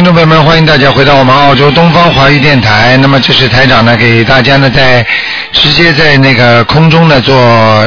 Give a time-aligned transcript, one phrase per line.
[0.00, 2.96] 听众朋友们，欢迎大家回到我们澳洲东方华语电台。
[3.02, 5.06] 那么这是台长呢，给大家呢在
[5.52, 7.36] 直接在那个空中呢做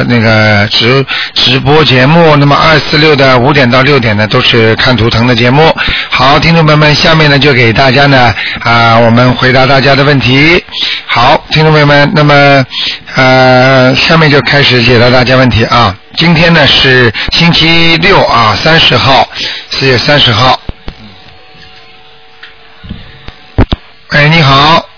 [0.04, 1.04] 那个直
[1.34, 2.36] 直播节目。
[2.36, 5.74] 那么二四六的五点到六点呢都是看图腾的节目。
[6.08, 10.64] 好，听众朋友们，下面呢就给大家呢啊我们回答大家的问题。
[11.06, 12.64] 好，听众朋友们，那么
[13.16, 15.92] 呃下面就开始解答大家问题啊。
[16.16, 19.28] 今天呢是星期六啊，三十号，
[19.68, 20.60] 四月三十号。
[24.14, 24.88] 哎，你好。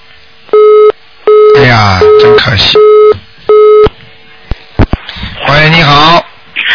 [1.56, 2.76] 哎呀，真可惜。
[5.48, 6.22] 喂，你好，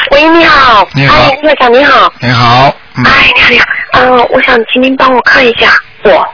[0.09, 0.87] 喂，你好。
[0.95, 2.11] 你好哎，院长你好。
[2.19, 2.75] 你好。
[2.95, 3.65] 嗯，哎，你好，你好。
[3.93, 6.27] 嗯、我想请您帮我看一下我，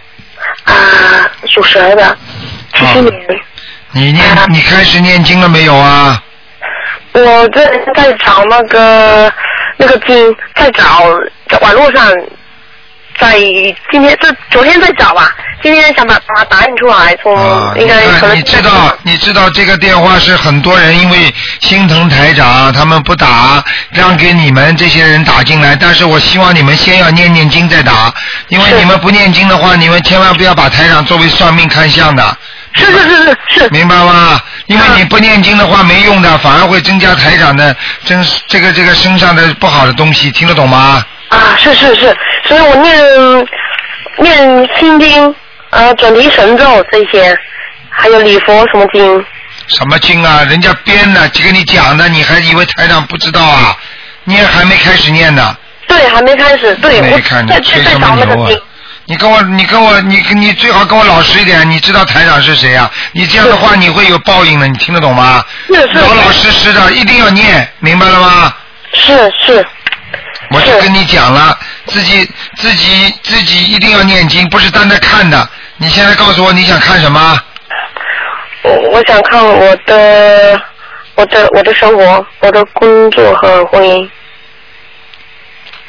[0.63, 2.17] 啊、属蛇的，
[2.73, 3.13] 七七年。
[3.91, 6.23] 你念你开始念经了没有啊？
[7.11, 9.29] 我这在找那个
[9.75, 11.03] 那个经，在找
[11.49, 12.09] 在网络上，
[13.19, 13.37] 在
[13.91, 15.31] 今天这昨天在找吧，
[15.63, 25.75] 今天想把把它打印出来，从、啊，应该可看，能你知道，你知道这个电话是很多人因为心疼台长，他们不打，让给你们这些人打进来。
[25.75, 28.13] 但是我希望你们先要念念经再打，
[28.49, 32.37] 因为你们不念经的话，你们千万不要把台长作为算命看相的。
[32.73, 34.39] 是是是是是，明白吗？
[34.67, 41.03] 因为你不念经的话没用的，反而会增加台长的真这个这个身上的不好的东西，听得懂吗？
[41.29, 43.47] 啊，是是是，所以我念
[44.17, 45.35] 念心经，
[45.71, 47.37] 呃，准提神咒这些，
[47.89, 49.25] 还有礼佛什么经，
[49.67, 50.43] 什么经啊？
[50.49, 53.75] 人家编的，就跟你讲的，你还以为台长不知道啊？
[54.23, 55.55] 你也还没开始念呢。
[55.87, 58.61] 对，还没开始，对，我没看你在吹什在找么牛啊那个经，？
[59.05, 61.69] 你跟我，你跟我，你你最好跟我老实一点。
[61.69, 62.91] 你知道台长是谁啊？
[63.13, 65.43] 你这样的话，你会有报应的，你听得懂吗？
[65.67, 68.53] 是是老老实实的，一定要念，明白了吗？
[68.93, 69.65] 是是，
[70.51, 75.49] 我就跟你讲了，自己自己自己一定要念经，不是单单看的。
[75.77, 77.39] 你现在告诉我你想看什么？
[78.63, 80.61] 我我想看我的
[81.15, 84.09] 我的我的生活，我的工作和婚姻。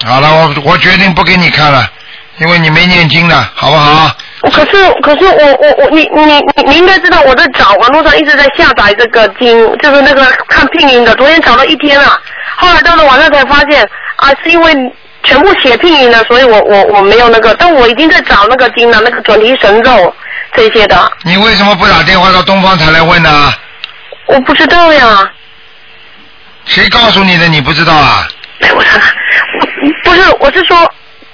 [0.04, 1.90] 好了，我我决定不给你看了，
[2.38, 4.16] 因为你没念经了，好不好？
[4.40, 12.20] 可是可是我我我你你你你应该知道我在找网络上一直在下载这个经，就是那个看拼音的，昨天找了一天了，
[12.56, 13.82] 后来到了晚上才发现
[14.16, 14.92] 啊，是因为
[15.24, 20.14] 全部写拼音的，所以我我我没有那个，但我已经在找那个经了，那个准提神咒
[20.54, 23.52] 这些的，你为什么不打电话到东方台来问呢？
[24.26, 25.28] 我不知道呀。
[26.64, 27.48] 谁告诉你的？
[27.48, 28.28] 你不知道啊？
[28.60, 29.12] 哎， 我看看，
[29.82, 30.76] 我不是，我是说，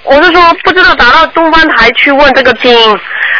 [0.05, 2.71] 我是说，不知道打到东方台去问这个经。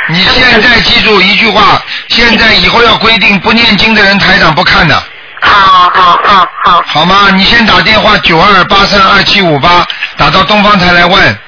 [0.10, 4.96] 你现在记住一句话，现在以后要规定不念经的人台长不看的，
[5.42, 7.30] 好好好好，好吗？
[7.34, 9.86] 你先打电话九二八三二七五八
[10.18, 11.40] 打到东方台来问。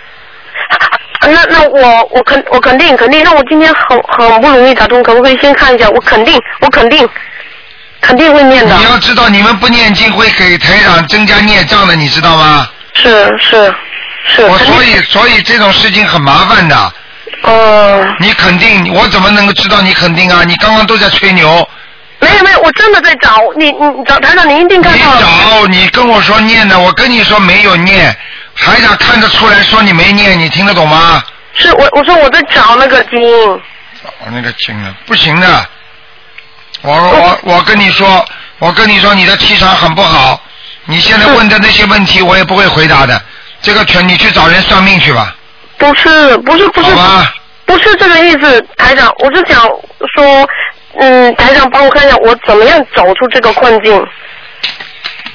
[1.22, 5.90] 那那我我肯我肯定肯定，那我今天很很不容易打通，可不可以先看一下？
[5.90, 7.08] 我肯定我肯定
[8.02, 8.84] 肯定会念的你。
[8.84, 12.68] 要知道，你们不念经会给台长增加孽障的，你知道吗？
[12.94, 13.74] 是是
[14.36, 16.94] 是，我所以所以这种事情很麻烦的。
[17.44, 20.44] 哦、你肯定，我怎么能够知道你肯定啊？
[20.46, 21.68] 你刚刚都在吹牛，
[22.20, 25.22] 没有没有，我真的在找你你你找台长，你一定你看到了。
[25.22, 28.16] 找你跟我说念的，我跟你说没有念，
[28.56, 31.24] 台长看得出来说你没念，你听得懂吗？
[31.54, 33.20] 是我我说我在找那个经。
[34.04, 35.66] 找那个经啊，不行的。
[36.82, 38.26] 我我我跟你说，
[38.60, 40.42] 我跟你说，你的气场很不好。
[40.86, 43.22] 你现在问的那些问题，我也不会回答的。
[43.62, 45.36] 这个全你去找人算命去吧，
[45.78, 47.34] 不是不是不是好吧？
[47.66, 49.62] 不是这个意思，台长，我是想
[50.16, 50.50] 说，
[51.00, 54.02] 嗯，台长帮我看一下我怎么样走出这个困境。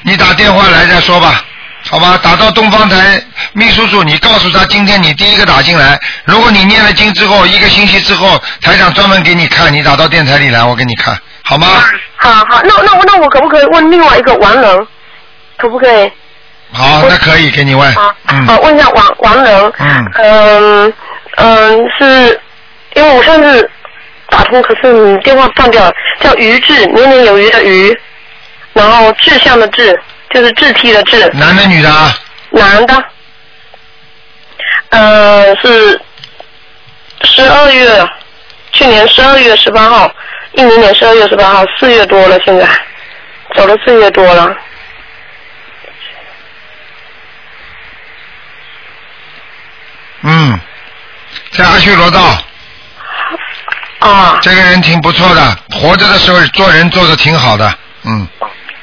[0.05, 1.45] 你打电话来再说吧，
[1.91, 2.19] 好吧？
[2.23, 3.23] 打到东方台
[3.53, 6.01] 秘书处，你告诉他今天你第一个打进来。
[6.25, 11.15] 如果你念了经之后，一个星期之后，台长专门给你看，你打到电台里来，我给你看，
[11.45, 11.67] 好吗？
[12.17, 14.87] 好好，那那我那我可不可以问另外一个王人？
[15.59, 16.11] 可不可以？
[16.73, 17.93] 好，那可以给你问。
[17.95, 19.73] 好，嗯好，问一下王王能。
[19.79, 20.93] 嗯嗯
[21.37, 22.41] 嗯，是
[22.95, 23.71] 因为我上次
[24.31, 27.95] 打通，可是你电话断掉了，叫于志，年年有余的余，
[28.73, 29.99] 然后志向的志，
[30.31, 32.11] 就是志气的志，男的女的啊？
[32.51, 33.05] 男的。
[34.91, 36.01] 呃，是
[37.25, 38.07] 十二月，
[38.73, 40.11] 去年十二月十八号，
[40.53, 42.67] 一零年十二月十八号，四月多了，现在
[43.55, 44.55] 走了四月多了。
[50.23, 50.61] 嗯，
[51.53, 52.21] 在阿修罗道，
[54.01, 57.75] 啊，这个人挺不错的，活着的时候做人做的挺好的，
[58.05, 58.27] 嗯，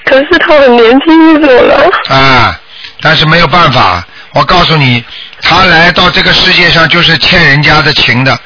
[0.05, 1.89] 可是他很年轻就走了。
[2.09, 2.59] 啊，
[3.01, 4.03] 但是没有办法，
[4.33, 5.03] 我我告诉你，
[5.41, 8.39] 他来到这个世界上就是欠人家的情的，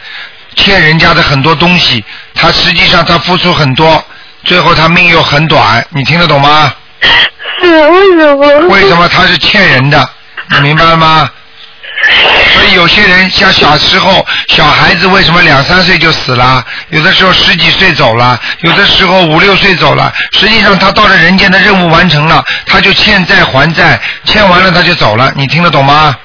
[0.55, 2.03] 欠人家的很多东西。
[2.33, 4.03] 他实际上他付出很多，
[4.43, 6.73] 最后他命又很短，你听得懂吗？
[7.61, 8.67] 是啊为什么？
[8.69, 10.09] 为什么他是欠人的？
[10.49, 11.29] 你明白了吗？
[12.53, 16.63] 所以有些人像小时候小孩子，为什么两三岁就死了？
[16.89, 20.13] 有的时候十几岁走了，有的时候五六岁走了。
[20.31, 25.31] 实际上他到了人间的任务完成了，他就欠债还债，欠完了他就走了。
[25.35, 26.15] 你听得懂吗？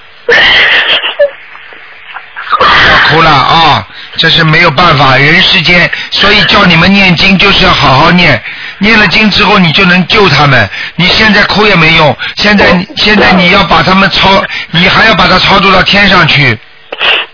[2.61, 3.87] 要哭了啊！
[4.17, 8.43] 这是没有办法，人世间，所以叫你们念经就是要好好念，
[8.79, 10.69] 念了经之后你就能救他们。
[10.97, 12.67] 你现在哭也没用，现在
[12.97, 16.59] 现在你要把他们超，你还要把他超度到天上去。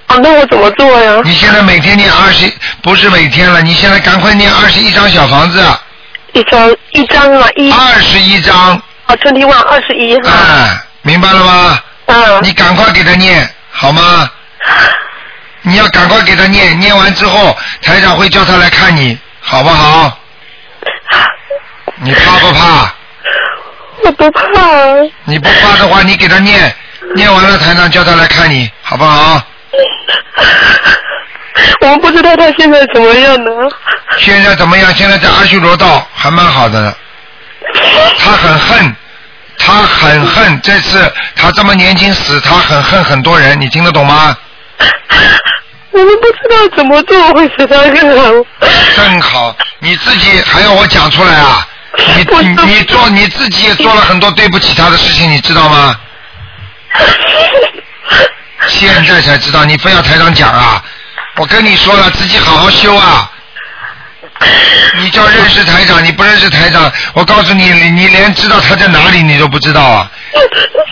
[0.06, 1.20] 啊，那我怎么做呀？
[1.24, 2.52] 你现在每天念二十，
[2.82, 5.64] 不是每天了，你现在赶快念二十一张小房子，
[6.32, 8.72] 一张一张啊，一二十一张，
[9.06, 10.30] 啊，twenty one 二十一哈。
[10.30, 11.80] 哎，明白了吗？
[12.06, 12.42] 嗯。
[12.42, 14.28] 你赶快给他念好吗？
[15.62, 20.18] 你要赶快给他念，念完之后，台长会叫他来看你，好不好？
[21.96, 22.94] 你怕不怕？
[24.02, 24.40] 我不怕。
[25.24, 26.74] 你不怕的话，你给他念，
[27.14, 29.42] 念完了台长叫他来看你，好不好？
[31.80, 33.50] 我们不知道他现在怎么样呢？
[34.18, 34.92] 现在怎么样？
[34.94, 36.94] 现在在阿修罗道还蛮好的。
[38.18, 38.96] 他很恨，
[39.58, 44.36] 他很恨，这次他这么年轻死，他很恨很多人，你听得懂吗？
[45.92, 48.46] 我们不知道怎么做会使他更好。
[48.96, 51.66] 正好，你自己还要我讲出来啊？
[51.96, 55.96] 你 你你做你自己也做了很多对不起他的事情，你知道吗？
[58.68, 60.82] 现在才知道，你非要台长讲啊？
[61.36, 63.30] 我跟你说了，自己好好修啊！
[64.98, 70.10] 你叫认识台长，你不认识台长，我告诉你，你你连知道他在哪里你都不知道啊！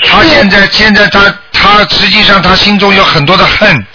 [0.04, 1.20] 他现在现在他
[1.52, 3.86] 他实际上他心中有很多的恨，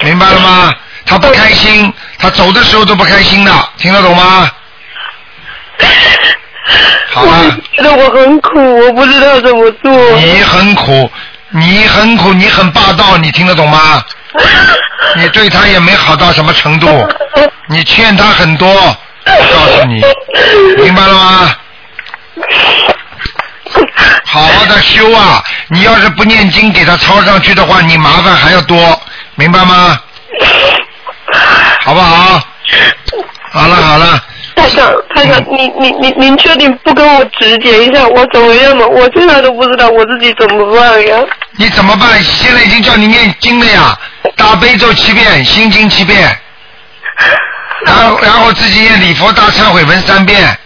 [0.00, 0.72] 明白了吗？
[1.04, 4.50] 他不开心，他走的时候都不开心的，听得懂吗？
[7.12, 7.56] 好了。
[7.76, 9.90] 觉得我很苦，我不知道怎么做。
[10.16, 11.10] 你很苦，
[11.50, 14.02] 你很苦，你很霸道，你听得懂吗？
[15.16, 16.86] 你对他也没好到什么程度，
[17.68, 20.02] 你欠他很多，我告诉你，
[20.82, 21.56] 明白了吗？
[24.24, 25.42] 好好的修啊！
[25.68, 29.00] 你要是不念经给他抄上去的话，你麻烦还要多，
[29.36, 29.98] 明白吗？
[31.80, 32.40] 好不好？
[33.50, 34.22] 好了好了，
[34.58, 38.84] 台长，台长，你你你您确定不跟我指点一下我怎么样吗？
[38.86, 41.16] 我现在都不知道我自己怎么办呀。
[41.56, 42.20] 你怎么办？
[42.22, 43.96] 现在已经叫你念经了呀，
[44.36, 46.36] 大悲咒七遍，心经七遍，
[47.86, 50.58] 然后 然后自己念礼佛大忏悔文三遍，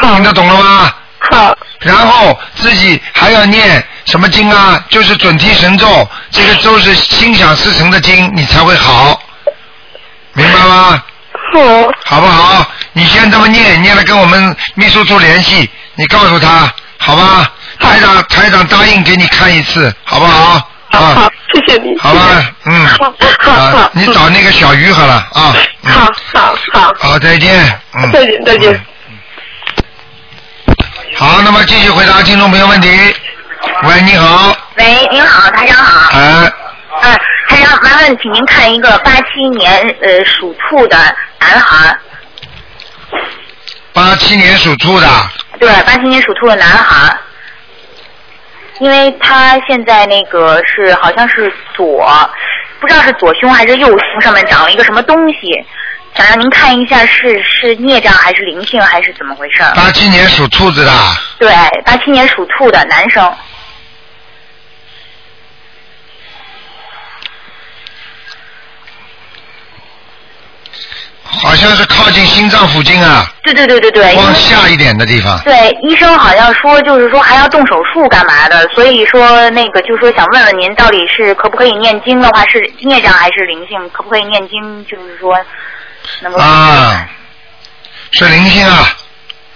[0.00, 0.94] 听得懂了吗？
[1.32, 4.82] 好，然后自己还要念什么经啊？
[4.88, 9.20] 就是准提神咒，这个咒是心想事成的经，你才会好，
[10.34, 11.02] 明白吗？
[11.52, 12.66] 好，好不好？
[12.92, 17.50] 你先这么念，念了跟我们秘书处联系，你告诉他，好吧？
[17.78, 20.68] 台长台长答应给你看一次，好不好？
[20.90, 21.98] 好，啊好，，谢谢你。
[21.98, 22.20] 好吧，
[22.64, 23.14] 嗯，好，
[23.52, 25.54] 好，你找那个小鱼好了啊。
[25.82, 27.80] 嗯好，好，好，好，再见。
[27.94, 28.10] 嗯。
[28.12, 28.72] 再见，再见。
[28.72, 29.16] 嗯
[31.16, 32.88] 好，那么继续回答听众朋友问题。
[33.84, 36.18] 喂，你好，喂，您好，台长好。
[36.18, 36.52] 哎，
[37.02, 40.96] 嗯，还要，麻烦请您看一个八七年呃属兔的
[41.40, 42.00] 男孩儿，
[43.92, 45.06] 八七年属兔的，
[45.58, 47.16] 对，八七年属兔的男孩，
[48.80, 52.08] 因为他现在那个是好像是左，
[52.80, 55.50] 不知道是左胸还是右胸上面长了一个什么东西，
[56.14, 59.72] 想让您看一下是是孽障还是灵性还是怎么回事儿？
[59.74, 60.92] 八七年属兔子的，
[61.38, 61.50] 对，
[61.84, 63.34] 八七年属兔的男生，
[71.66, 75.36] 好像是靠近心脏附近啊，对对对对对，往下一点的地方。
[75.40, 83.90] 对，医生好像说，就是说还要动手术干嘛的，所以说那个就是说想问问您，到底是可不可以念经的话是孽障还是灵性？
[83.90, 84.86] 可不可以念经？
[84.86, 85.36] 就是说
[86.20, 87.08] 能够啊，
[88.12, 88.86] 是灵性啊，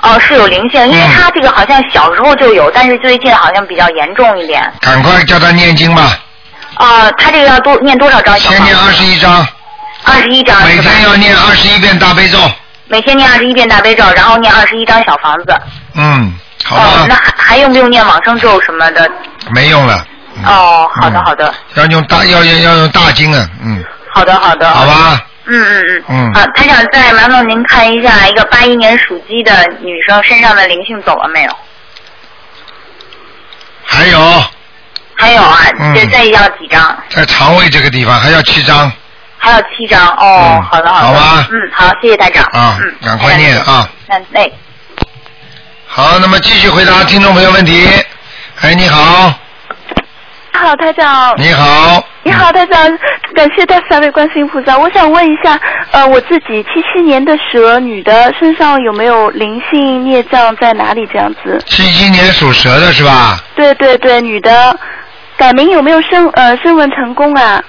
[0.00, 4.60] 哦是有灵性，因为嗯他这个好像小时候就有，但是最近好像比较严重一点。
[4.80, 6.18] 赶快叫他念经吧，
[6.74, 8.64] 啊、他这个要多念多少张小房子？
[8.64, 9.46] 先念二十一章，
[10.04, 10.78] 二十一张每？
[10.78, 12.38] 天要念二十一遍大悲咒。
[12.88, 15.56] 每天念二十一遍大悲咒，然后念二十一张小房子。
[15.94, 19.08] 嗯，好哦，那，还还用不用念往生咒什么的？
[19.52, 20.04] 没用了。
[20.36, 24.68] 嗯哦，好的嗯好的要用大要要要用大经啊，嗯，好的好的。
[24.70, 26.04] 好吧，嗯嗯嗯。
[26.08, 31.52] 嗯啊，他想，再麻烦您看一下一个八一年属鸡的女生身上的灵性走了没有？
[33.84, 34.44] 还有
[35.14, 36.96] 还有啊，嗯再要几张？
[37.10, 38.90] 在肠胃这个地方还要七张
[39.42, 43.88] 还有七张哦嗯，好的好的，好吧嗯，好，谢谢台长，啊嗯，，赶快念啊。
[44.06, 44.52] 那那
[45.86, 47.88] 好，那么继续回答听众朋友问题。
[48.60, 49.32] 哎，你好，
[50.52, 51.34] 好，台长。
[51.38, 52.98] 你好，你好，台长，
[53.34, 54.76] 感谢大慈大悲观世音菩萨。
[54.78, 55.58] 我想问一下，
[55.92, 61.06] 呃，我自己七七年的蛇女的身上有没有灵性孽障在哪里？
[61.10, 61.58] 这样子？
[61.66, 63.40] 七七年属蛇的是吧？
[63.56, 64.78] 对对对，女的
[65.38, 67.64] 改名有没有升呃升文成功啊？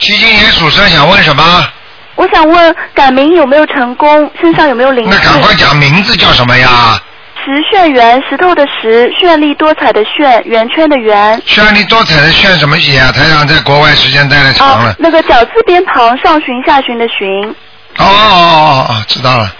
[0.00, 1.68] 七七年属蛇，想问什么？
[2.16, 4.30] 我想问改名有没有成功？
[4.40, 5.12] 身上有没有灵性？
[5.14, 7.00] 那赶快讲名字叫什么呀？
[7.42, 11.40] 石炫圆，石头的石，绚丽多彩的炫，圆圈的圆。
[11.46, 13.12] 绚丽多彩的炫什么写啊？
[13.12, 17.50] 台长在国外时间待的长了啊。，那个绞字边旁，上旬下旬的旬，
[17.96, 19.54] 哦哦哦哦，知道了。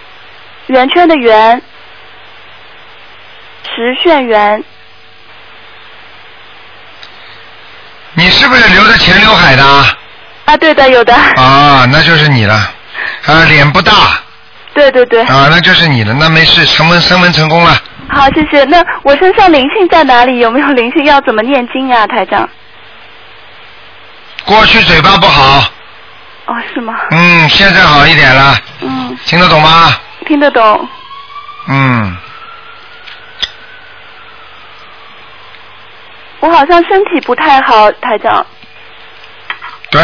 [0.67, 1.63] 圆圈的圆，
[3.65, 4.63] 石炫圆。
[8.15, 9.65] 你是不是留着前刘海的？
[9.65, 9.97] 啊，
[10.57, 11.15] 对的，有的。
[11.15, 12.55] 啊，那就是你了。
[13.27, 13.93] 啊，脸不大
[14.75, 15.23] 对对对。
[15.23, 16.15] 啊，那就是你了。
[16.15, 17.77] 那没事，成文升文成功了。
[18.09, 18.65] 好，谢谢。
[18.65, 20.39] 那我身上灵性在哪里？
[20.39, 21.05] 有没有灵性？
[21.07, 22.49] 要怎么念经呀、台长？
[24.45, 25.71] 过去嘴巴不好，
[26.47, 26.95] 哦，是吗？
[27.11, 29.97] 嗯，现在好一点了，嗯，听得懂吗？
[30.27, 30.89] 听得懂。
[31.69, 32.17] 嗯，
[36.41, 38.45] 我好像身体不太好，台长。
[39.91, 40.01] 对，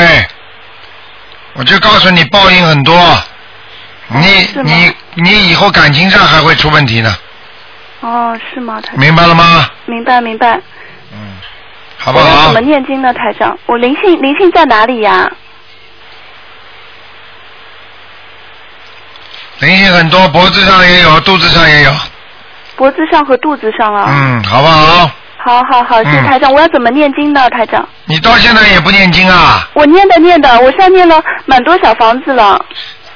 [1.57, 2.95] 我就告诉你，报应很多，
[4.09, 7.17] 你你你以后感情上还会出问题呢，
[8.01, 9.01] 哦，是吗，台长？
[9.01, 9.69] 明白了吗？
[9.87, 10.61] 明白明白。
[11.13, 11.39] 嗯，
[11.99, 12.61] 好不好怎么？
[12.61, 13.59] 念经呢，台长？
[13.67, 15.31] 我灵性灵性在哪里呀？
[19.61, 21.91] 灵性很多，脖子上也有，肚子上也有，
[22.77, 24.07] 脖子上和肚子上啊。
[24.11, 25.11] 嗯，好不好？
[25.47, 26.53] 好好好，谢谢嗯台长。
[26.53, 27.89] 我要怎么念经呢，台长？
[28.07, 29.69] 你到现在也不念经啊？
[29.75, 32.61] 我念的念的，我现在念了蛮多小房子了。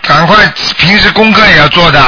[0.02, 0.36] 赶快，
[0.78, 2.00] 平时功课也要做的。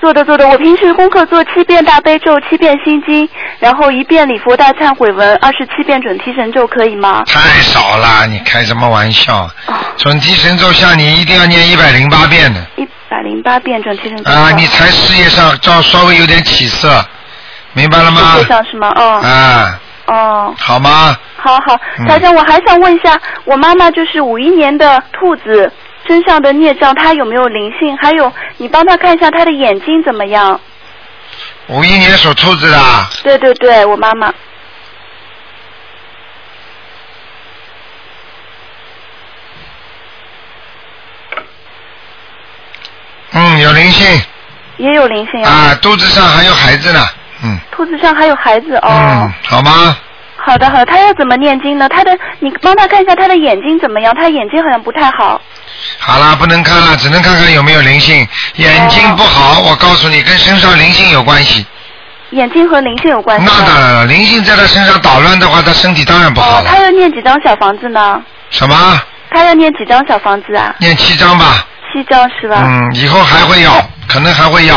[0.00, 3.28] 做的做的，我平时功课做七遍大悲咒，七遍心经，
[3.58, 7.22] 然后一遍礼佛大忏悔文，二十七遍准提神咒，可以吗？
[7.26, 9.50] 太少了，你开什么玩笑？
[9.66, 14.30] 哦，准提神咒像你一定要念一百零八遍的一百零八遍准提神咒。
[14.30, 17.04] 啊，你才事业上稍稍微有点起色，
[17.76, 18.42] 明白了吗世？
[18.42, 18.90] 界上是吗？
[18.96, 21.14] 哦、啊，哦，好吗？
[21.36, 25.70] 好好嗯，台长，我还想问一下，我妈妈就是五一年的兔子
[26.06, 27.94] 身上的孽障，她有没有灵性？
[27.98, 30.58] 还有，你帮她看一下她的眼睛怎么样？
[31.68, 32.78] 五一年属兔子的，
[33.22, 34.32] 对对对，我妈妈。
[43.32, 44.22] 嗯，有灵性
[44.78, 47.06] 也有灵性啊，啊，肚子上还有孩子呢，
[47.42, 48.88] 嗯兔子上还有孩子哦。
[48.88, 49.96] 嗯，好吗？
[50.36, 51.88] 好的好的，他要怎么念经呢？
[51.88, 54.14] 他的你帮他看一下他的眼睛怎么样？
[54.14, 55.40] 他眼睛好像不太好。
[55.98, 58.26] 好了，不能看了，只能看看有没有灵性。
[58.54, 61.66] 眼睛不好，我告诉你，跟身上灵性有关系。
[62.30, 63.46] 眼睛和灵性有关系。
[63.46, 66.78] 那当然了，灵性在他身上捣乱的话，他身体当然不好哦，他。
[66.78, 68.22] 要念几张小房子呢？
[68.50, 69.00] 什么？
[69.30, 70.74] 他要念几张小房子啊？
[70.78, 71.66] 念七张吧。
[71.96, 72.56] 七张是吧？
[72.62, 73.72] 嗯，以后还会要，
[74.06, 74.76] 可能还会要。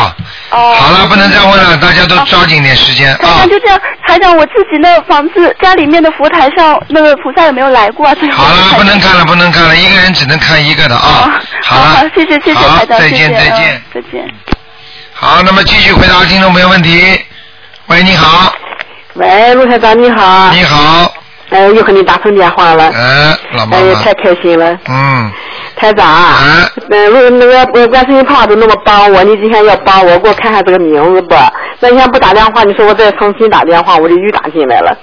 [0.51, 0.73] 哦。
[0.79, 3.49] 好了，不能再问了，大家都抓紧点时间啊台长。
[3.49, 8.15] 就这样，台长，我自己那房子家里面的佛台上那个菩萨有没有来过啊？
[8.15, 11.41] 最后好了，不能看了，不能看了，一个人只能看一个的哦啊。
[11.63, 13.81] 好了，好，谢谢谢谢台长，再见谢谢再见嗯。
[13.93, 14.33] 再见。
[15.13, 17.19] 好，那么继续回答听众朋友问题。
[17.87, 18.53] 喂，你好，
[19.15, 21.11] 喂，陆台长你好，你好，
[21.49, 25.31] 哎，又和你打通电话了，哎，老妈哎太，开心了，嗯，
[25.79, 31.35] 台长，啊，嗯，如那个呃观世音菩萨都那么帮我，你今天要帮我，给我看看这个名字不？
[31.79, 34.97] 那天不打电话，你说我再重新打电话，我就又打进来了。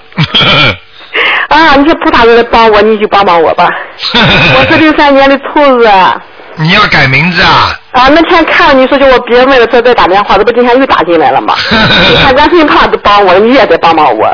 [1.49, 3.67] 啊，你说菩萨来帮我，你就帮帮我吧。
[4.13, 5.89] 我是六三年的兔子。
[6.59, 7.73] 你要改名字啊？
[7.91, 11.55] 啊，那天看你说叫我别问了，再再打电话，这不今天又打进来了吗？
[12.09, 14.29] 你看观世音菩萨都帮我，你也得帮帮我。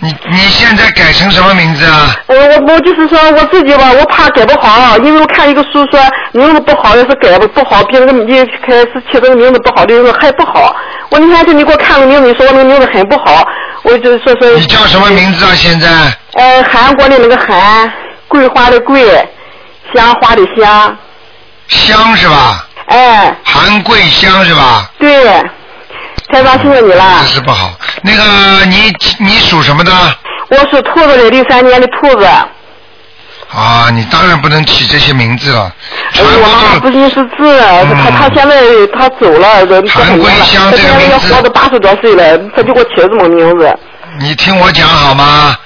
[0.00, 2.14] 你你现在改成什么名字啊？
[2.26, 6.00] 我，我我就是说我自己吧，我怕改不好，因为我看一个书说
[6.32, 10.74] 名字不好，要是改不不好，别人个一开始起这个名字不好的时候还不好。
[11.10, 13.46] 我那天就你给我看个名字，你说我那个名字很不好，
[13.82, 14.50] 我就说说。
[14.56, 15.52] 你叫什么名字啊？
[15.54, 15.88] 现在？
[16.34, 17.90] 呃，韩国的那个韩，
[18.28, 19.04] 桂花的桂，
[19.94, 20.96] 香花的香，
[21.68, 22.66] 香是吧？
[22.86, 24.90] 哎，韩桂香是吧？
[24.98, 25.24] 对，
[26.28, 27.34] 台长谢谢你了这。
[27.34, 27.72] 是不好。
[28.02, 29.92] 那个你你属什么的？
[30.48, 32.24] 我属兔子的，六三年的兔子。
[32.24, 32.48] 啊，
[33.52, 35.72] 啊，你当然不能起这些名字了。
[36.14, 40.36] 哎，我妈妈不认识字，她她现在她走了，这这很年了，
[40.70, 43.78] 她现在要活到八十多岁了，她就给我起了这么名字。
[44.20, 45.56] 你听我讲好吗？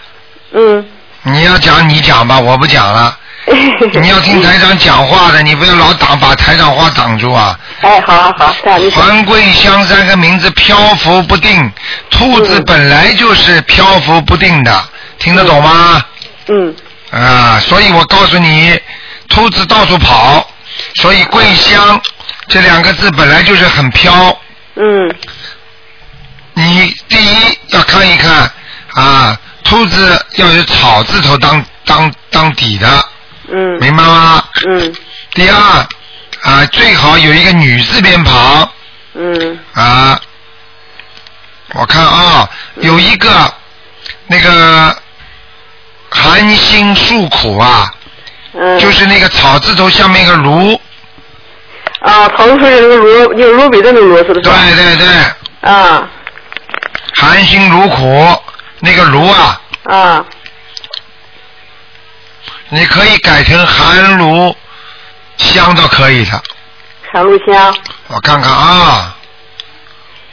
[0.53, 0.85] 嗯。
[1.23, 3.15] 你要讲你讲吧，我不讲了。
[4.01, 7.59] 你要听台长讲话的，你不要老挡把台长话挡住啊！
[7.81, 11.73] 哎，好好好，这样你环桂香三个名字漂浮不定，
[12.11, 14.85] 兔子本来就是漂浮不定的，
[15.19, 16.05] 听得懂吗？
[16.49, 16.75] 嗯。
[17.11, 18.79] 啊，所以我告诉你，
[19.29, 20.47] 兔子到处跑，
[20.97, 22.01] 所以桂香
[22.47, 24.39] 这两个字本来就是很飘。
[24.77, 25.15] 嗯。
[26.55, 28.51] 你第一要看一看
[28.95, 33.05] 啊，兔子要有草字头当当当底的。
[33.51, 34.45] 嗯，明白吗？
[34.67, 34.95] 嗯。
[35.33, 35.57] 第二
[36.43, 38.71] 啊，最好有一个女字边旁。
[39.15, 39.59] 嗯。
[39.75, 40.21] 啊，
[41.75, 43.29] 我看啊，有一个
[44.27, 44.97] 那个
[46.11, 47.93] 含辛诉苦啊，
[48.55, 48.79] 嗯。
[48.79, 50.81] 就是那个草字头下面一个卢。
[52.01, 54.41] 啊，草字头那个卢，有芦苇的那个卢，是不是？
[54.41, 55.71] 对对对。
[55.71, 56.09] 啊。
[57.17, 58.43] 含辛茹苦，
[58.79, 59.61] 那个卢啊。
[59.85, 60.25] 啊。
[62.71, 64.57] 你可以改成寒炉
[65.37, 66.43] 香都可以的。
[67.13, 67.77] 寒炉香。
[68.07, 69.17] 我看看啊，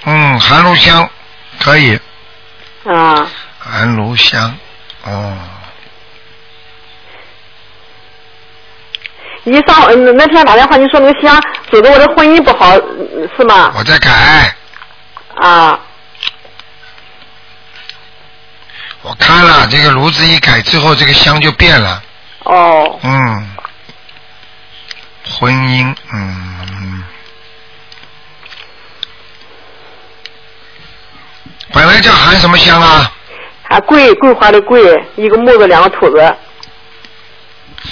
[0.05, 1.09] 嗯，寒炉香
[1.59, 1.99] 可以。
[2.85, 3.27] 啊。
[3.59, 4.55] 寒炉香，
[5.03, 5.37] 哦。
[9.43, 11.41] 你上嗯那天打电话你说那个香
[11.71, 12.75] 走的我的婚姻不好
[13.35, 13.73] 是吗？
[13.75, 14.55] 我在改。
[15.41, 15.79] 啊。
[19.01, 22.03] 我看了这个炉子一改之后，这个香就变了。
[22.47, 22.99] 哦。
[23.03, 23.49] 嗯，
[25.39, 27.03] 婚姻，嗯，
[31.73, 33.11] 本来叫含什么香啊？
[33.69, 34.81] 啊，桂桂花的桂，
[35.17, 36.35] 一个木字，两个土字。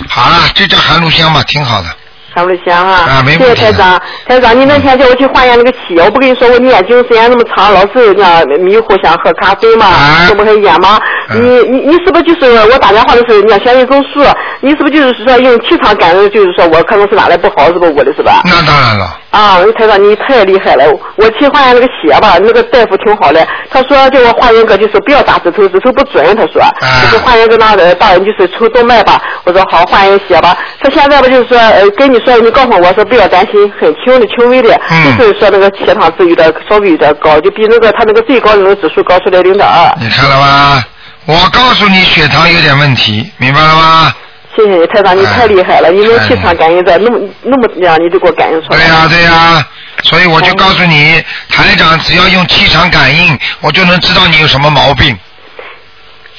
[0.08, 1.96] 好了，就叫韩露香吧，挺好的。
[2.36, 3.08] 韩露香啊。
[3.10, 3.32] 啊，没。
[3.38, 9.88] 谢谢台长，台长，你那天叫我去化验那个气，我不跟你说我眼睛时间那么长，老是那迷糊，想喝咖啡嘛，
[10.28, 11.00] 抽不开烟吗？
[11.34, 14.22] 你你你是不是就是我打电话的时候你要选一种树？
[14.60, 16.30] 你是不是就是说用气场感应？
[16.30, 18.42] 就是说我可能是哪里不好，是不是我的是吧？
[18.46, 19.18] 那当然了。
[19.36, 20.86] 啊，台长你太厉害了！
[21.18, 26.24] 我去化验那个血吧，那个大夫挺好的，他说叫我化验个就是不要打指头，指头不准。
[26.38, 26.64] 他说，
[27.02, 29.22] 就是化验个那个大人就是抽动脉吧。
[29.44, 30.58] 我说好，化验血吧。
[30.82, 34.80] 他现在吧就是说，呃，跟你说，你告诉我说不要担心，很轻的轻微的，
[35.18, 39.94] 就是说那个血糖值有点稍微有点高，就比那个他那个最高的那个指数高出来零点二。
[40.00, 40.82] 你看了吗？
[41.26, 44.14] 我告诉你，血糖有点问题，明白了吗？
[44.56, 48.78] 谢谢你，台长，你太厉害了，你能气场感应在那么那么样，你就给我感应出来。
[48.78, 49.68] 对呀对呀，
[50.04, 55.18] 所以我就告诉你，台长只要用气场感应，我就能知道你有什么毛病。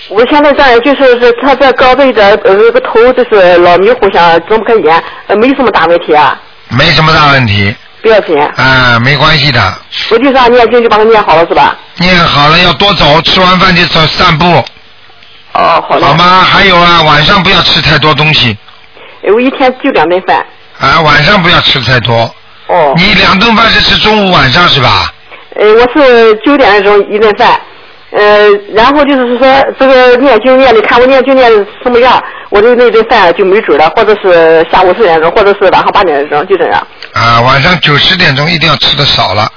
[0.09, 6.41] 我现在这样就是是他在高的一点，呃，那个头就是老迷糊，想睁不开眼，呃，没什么大问题啊。
[6.69, 7.75] 没什么大问题。
[8.03, 8.41] 不要紧。
[8.57, 9.61] 啊，没关系的。
[10.11, 11.77] 我就让念经就把它念好了，是吧？
[11.99, 14.65] 念好了要多走，吃完饭就走散步。
[15.57, 16.07] 哦，好的。
[16.07, 16.43] 好吗？
[16.43, 18.57] 还有啊，晚上不要吃太多东西。
[19.23, 20.45] 我一天就两顿饭。
[20.79, 22.33] 啊，晚上不要吃太多。
[22.69, 22.93] 哦。
[22.97, 25.13] 你两顿饭是吃中午晚上是吧？
[25.59, 27.59] 呃，我是九点钟一顿饭，
[28.11, 36.87] 呃，然后就是说这个念经念的，看我念经念的什么样，我就那顿饭就没准了，或者是下午四点钟，或者是晚上八点钟，就这样。
[37.15, 39.51] 啊，晚上九十点钟一定要吃的少了。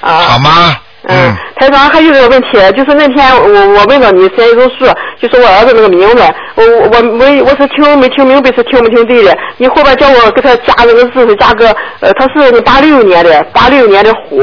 [0.00, 0.10] 啊。
[0.20, 0.74] 好吗？
[1.08, 4.86] 嗯，台长还有一个问题，就是那天我我问到你写一种书，
[5.20, 6.22] 就是我儿子那个名字，
[6.54, 9.36] 我我没我是听没听明白，是听没听对的？
[9.56, 14.42] 你后边叫我给他加那个字，是加个呃，他是八六年的，八六年的虎，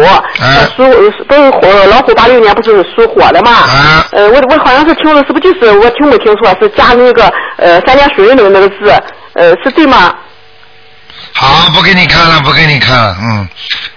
[0.76, 0.84] 属
[1.28, 3.52] 都是虎，老虎八六年不是属火的嘛？
[4.12, 6.50] 呃，我我好像是听了，是不是就是我听没听错？
[6.60, 7.24] 是加那个
[7.58, 8.92] 呃三点水那个那个字，
[9.34, 10.14] 呃，是对吗？
[11.42, 13.48] 好，不给你看了，不给你看了，嗯，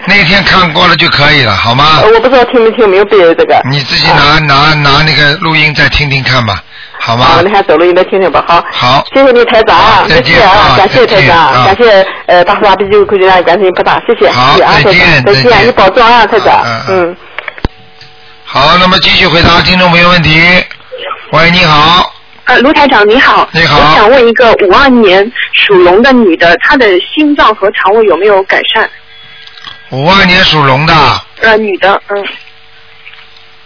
[0.05, 1.99] 那天看过了就可以了，好吗？
[2.01, 3.61] 我不知道听没听明白这个。
[3.69, 6.63] 你自己拿拿拿那个录音再听听看吧，
[7.01, 7.41] 好吗？
[7.43, 8.63] 那还走录音再听听吧，好。
[8.71, 9.05] 好。
[9.13, 17.13] 谢谢你台长，再见啊，感谢台长，感谢呃大慈大悲救苦救难观世音菩萨，谢谢，好，再见，再见，你保重啊，台长，嗯。
[18.45, 20.41] 好，那么继续回答听众朋友问题。
[21.33, 22.12] 喂，你好。
[22.45, 28.89] 呃，卢台长你好，你好，我想问一个五二年属龙的女的，她的心脏和肠胃有没有改善？
[29.91, 30.93] 五二年属龙的。
[31.41, 32.25] 呃，女的，嗯。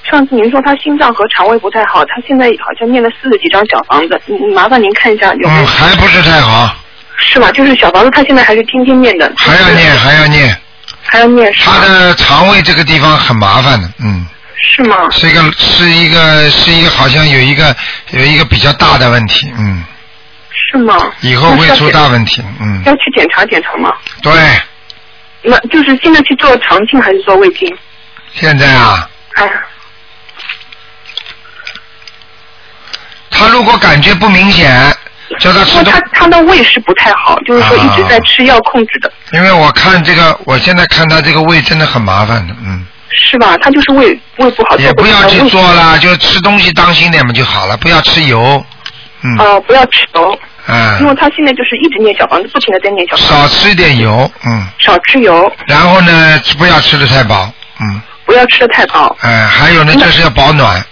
[0.04, 4.22] 上次您说她心脏和肠胃不太好，她现在好像念了四十几张小房子，
[4.54, 5.64] 麻烦您看一下有没有？
[5.64, 6.74] 嗯，还不是太好。
[7.18, 7.52] 是吗？
[7.52, 9.32] 就是小房子，她现在还是天天念的。
[9.36, 10.58] 还要念，还要念。
[11.02, 11.52] 还要念。
[11.54, 14.26] 她的肠胃这个地方很麻烦的，嗯。
[14.62, 15.10] 是吗？
[15.12, 17.76] 是一个是一个是一个好像有一个
[18.12, 19.84] 有一个比较大的问题，嗯。
[20.50, 20.94] 是是吗？
[21.22, 22.44] 以后会出大问题。
[22.60, 23.94] 嗯，要去检查检查吗？
[24.22, 24.34] 对，
[25.44, 27.74] 那就是现在去做肠镜还是做胃镜？
[28.34, 29.50] 现在啊，哎，
[33.30, 34.94] 他如果感觉不明显，
[35.40, 43.58] 叫他吃他，他的胃是不太好，就是说一直在吃药控制的，因为我看这个，我现在看他这个胃真的很麻烦的，嗯，是吧？
[43.62, 45.74] 他就是胃胃不好，也不要去做了。
[45.76, 48.64] 啦，就吃东西当心点嘛就好了，不要吃油，
[49.24, 51.00] 嗯，哦、不要吃油，嗯。
[51.00, 59.16] 因，为他现在就是一直念小房子，不停的在念小房子，少吃一点油，嗯，少吃油，然后呢，不要吃的太饱，嗯，不要吃的太饱。
[59.22, 60.84] 哎，还有呢就是要保暖，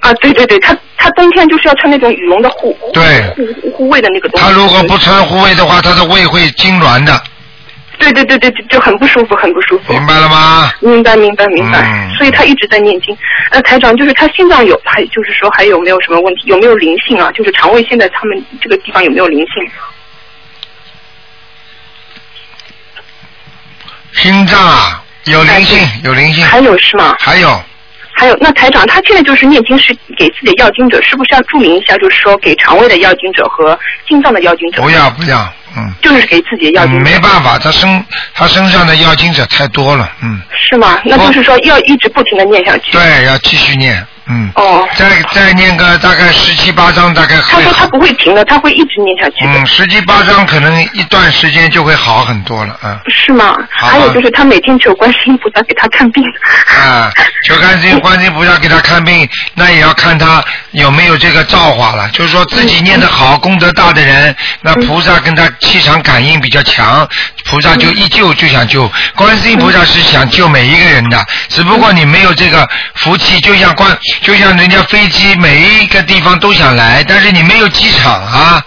[0.00, 3.22] 啊，对对对，他他冬天就是要穿那种羽绒的护护对。
[3.30, 4.46] 护护护胃的那个东西。
[4.46, 7.20] 他如果不穿护胃的话，他的胃会痉挛的，
[7.98, 9.92] 对对对对，就就很不舒服，很不舒服。
[9.92, 10.70] 明白了吗？
[10.80, 13.16] 明白明白明白，嗯所以他一直在念经。
[13.50, 16.42] 呃，台长，就是他心脏有，还就是说还有没有什么问题？
[16.46, 17.30] 有没有灵性啊？
[17.32, 19.70] 就是肠胃现在他们这个地方有没有灵性？
[24.12, 27.16] 心脏啊，有灵性，有灵性，还有是吗？
[27.18, 27.62] 还有，
[28.12, 31.96] 还有，那台长他现在就是念经是给自己的要经者，是不是要注明一下？
[31.98, 33.78] 就是说给肠胃的要经者和
[34.08, 37.02] 心脏的要经者，不要不要，嗯，就是给自己的要经嗯。
[37.02, 41.00] 没办法，他身他身上的要精者太多了，嗯，是吗？
[41.04, 42.92] 那就是说要一直不停的念下去。
[42.92, 49.44] 对，要继续念，嗯，哦，再再念个大概十七八章，大概，他说他不会停的，他会一直念下去。
[49.44, 52.98] 嗯，十七八章可能一段时间就会好很多了，嗯。
[53.08, 53.54] 是吗？
[53.70, 56.24] 还有就是他每天求观世音菩萨给他看病。
[56.82, 57.10] 啊，
[57.46, 62.08] 求观世音 观世音菩萨给他看病，那也要看他有没有这个造化了。
[62.10, 67.06] 就是说自己念得好、功德大的人，那菩萨跟他气场感应比较强，
[67.44, 68.90] 菩萨就一救就想救。
[69.14, 78.64] 观世音菩萨是想救每一个人的，只不过你没有这个福气，就像观，就像人家飞机每一个地方都想来，但是你没有机场啊，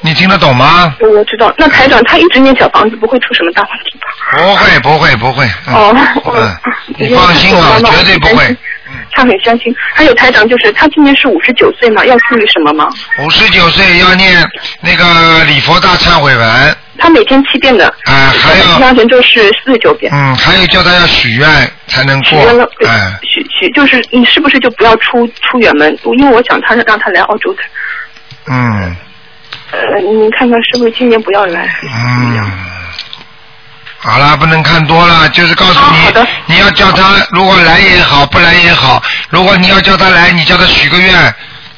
[0.00, 0.94] 你听得懂吗？
[1.00, 4.06] 我知道，那台长他一直念小房子，不会出什么大问题吧？
[4.42, 5.50] 不会，不会，不会。
[5.66, 5.96] 嗯、哦，
[6.34, 6.56] 嗯，
[6.98, 8.44] 你放心啊，绝对不会。
[8.46, 8.56] 嗯
[9.12, 9.74] 他很相信。
[9.94, 12.88] 还有台长，就是他今年是五十九岁嘛，要注意什么吗？
[13.18, 14.42] 五十九岁要念
[14.80, 20.12] 那个礼佛大忏悔文，他每天七遍的，啊、还吉有，祥神就是四十九遍。
[20.12, 21.48] 嗯，还有叫他要许愿
[21.86, 25.96] 才能过许愿了，，哎、许许就是你是不是就不要出出远门？
[26.18, 27.62] 因为我想他是让他来澳洲的，
[28.48, 28.96] 嗯。
[29.70, 31.76] 呃，您看看是不是今年不要来？
[31.82, 32.50] 嗯，
[33.98, 41.14] 好了，不能看多了，就是告诉你，你要叫他，如果来也好，不来也好，如果你要叫他来，你叫他许个愿，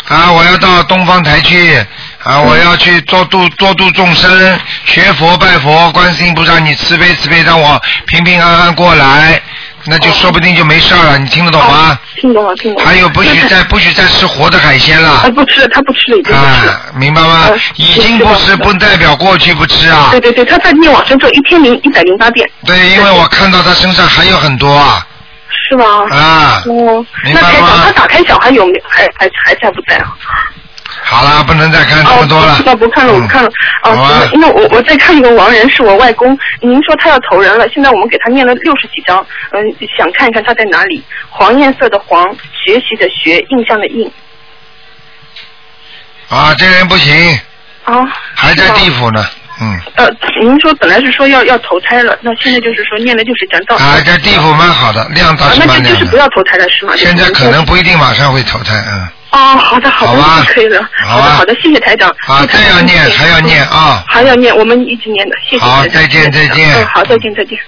[0.06, 1.84] 啊，我要到东方台去，
[2.22, 9.40] 啊，我要去多度多度众生，学佛拜佛，观世音菩萨，你慈悲慈悲，让我平平安安过来，
[9.84, 11.98] 那就说不定就没事儿了，你听得懂吗？
[12.16, 12.88] 听懂了，听懂了。
[12.90, 16.72] 还有不许再 不许再吃活的海鲜了啊，，不吃了，他不吃了，已经不吃了。
[16.72, 17.58] 啊，明白吗呃？
[17.76, 20.20] 已经不吃不代表过去不吃啊对。
[20.20, 25.06] 对对，他在念往生咒一千零一百零八遍，对，因为我看到他身上还有很多啊
[25.70, 25.84] 是吗？
[26.10, 26.62] 啊。
[26.66, 30.12] 哦，那台长，他打开小孩有没有还还还在不在啊？
[31.02, 32.62] 好了，不能再看这哦么多了。
[32.64, 33.50] 那不看了，我不看了。
[33.82, 39.60] 啊因为我我再看一个亡人是我外公，您说他要投人了，现在我们给他念了六十几章，嗯，
[39.96, 41.02] 想看一看他在哪里。
[41.28, 44.10] 黄颜色的黄，学习的学，印象的印。
[46.28, 47.40] 啊，这人不行，
[47.84, 49.24] 啊，还在地府呢。
[49.60, 50.08] 嗯，呃，
[50.40, 53.76] 您说本来是说要要投胎了，那现在就是说念的就是讲到。
[53.76, 55.90] 啊，这地府蛮好的，量倒啊，是那蛮亮的。
[55.90, 56.94] 就就是不要投胎了是吗？
[56.96, 59.08] 现在可能不一定马上会投胎，嗯。
[59.32, 60.82] 哦，好的好的，可以了。
[61.06, 62.08] 好的好的，谢谢台长。
[62.26, 64.02] 啊，祝台长这样念还要念啊。
[64.08, 67.58] 还要念，我们一直念的，谢谢好再见再见嗯，好，再见再见。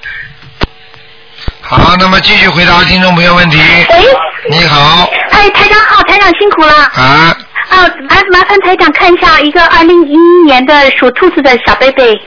[1.61, 3.59] 好，那么继续回答听众朋友问题。
[3.91, 4.07] 喂，
[4.51, 6.75] 你好，哎，台长好，台长辛苦了。
[6.95, 7.37] 啊，
[7.69, 12.21] 啊，麻麻烦台长看一下一个二零一一年的属兔子的小贝贝，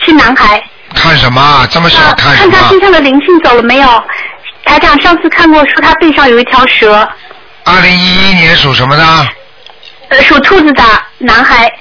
[0.00, 0.62] 是男孩。
[0.94, 1.66] 看什么啊？
[1.70, 2.80] 这么小啊，看什么看他身？
[2.80, 4.04] 上的灵性走了没有？
[4.64, 7.08] 台长上次看过，说他背上有一条蛇，
[7.64, 9.28] 二零一一年属什么的？
[10.08, 10.82] 呃，属兔子的
[11.18, 11.72] 男孩。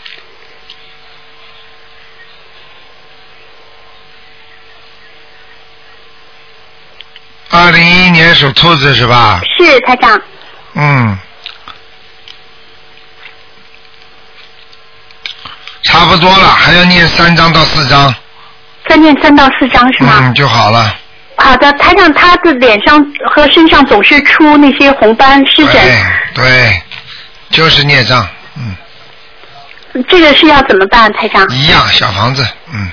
[7.50, 9.40] 二零一一年属兔子是吧？
[9.58, 10.22] 是台长。
[10.74, 11.18] 嗯，
[15.84, 18.14] 差不多了，还要念三张到四张，
[18.88, 20.20] 再念三到四张是吗？
[20.22, 20.96] 嗯，就好了。
[21.38, 25.84] 好的，台长，他的脸上和身上总是出那些红斑湿对疹，
[26.34, 26.82] 对，
[27.52, 28.76] 就是孽障，嗯，
[30.10, 31.48] 这个是要怎么办，台长？
[31.50, 32.90] 一样，小房子，嗯，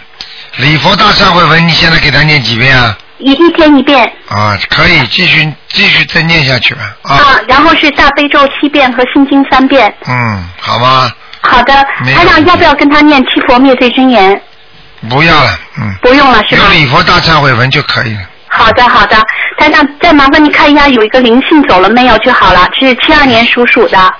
[0.57, 2.97] 礼佛大忏悔文，你现在给他念几遍啊？
[3.19, 9.93] 一一天一遍啊，可以继续继续再念下去吧，啊，啊，然后是大悲咒七遍和心经三遍。
[10.07, 11.11] 嗯，好吗？
[11.45, 11.73] 好的，
[12.15, 14.43] 台长要不要跟他念七佛灭罪真言？
[15.09, 16.71] 不要了，嗯，不用了是吧有？
[16.71, 18.21] 礼佛大忏悔文就可以了。
[18.49, 19.17] 好的好的，
[19.59, 24.15] 台长再麻烦你看一下有一个灵性走了没有就好了，是七二年属鼠的，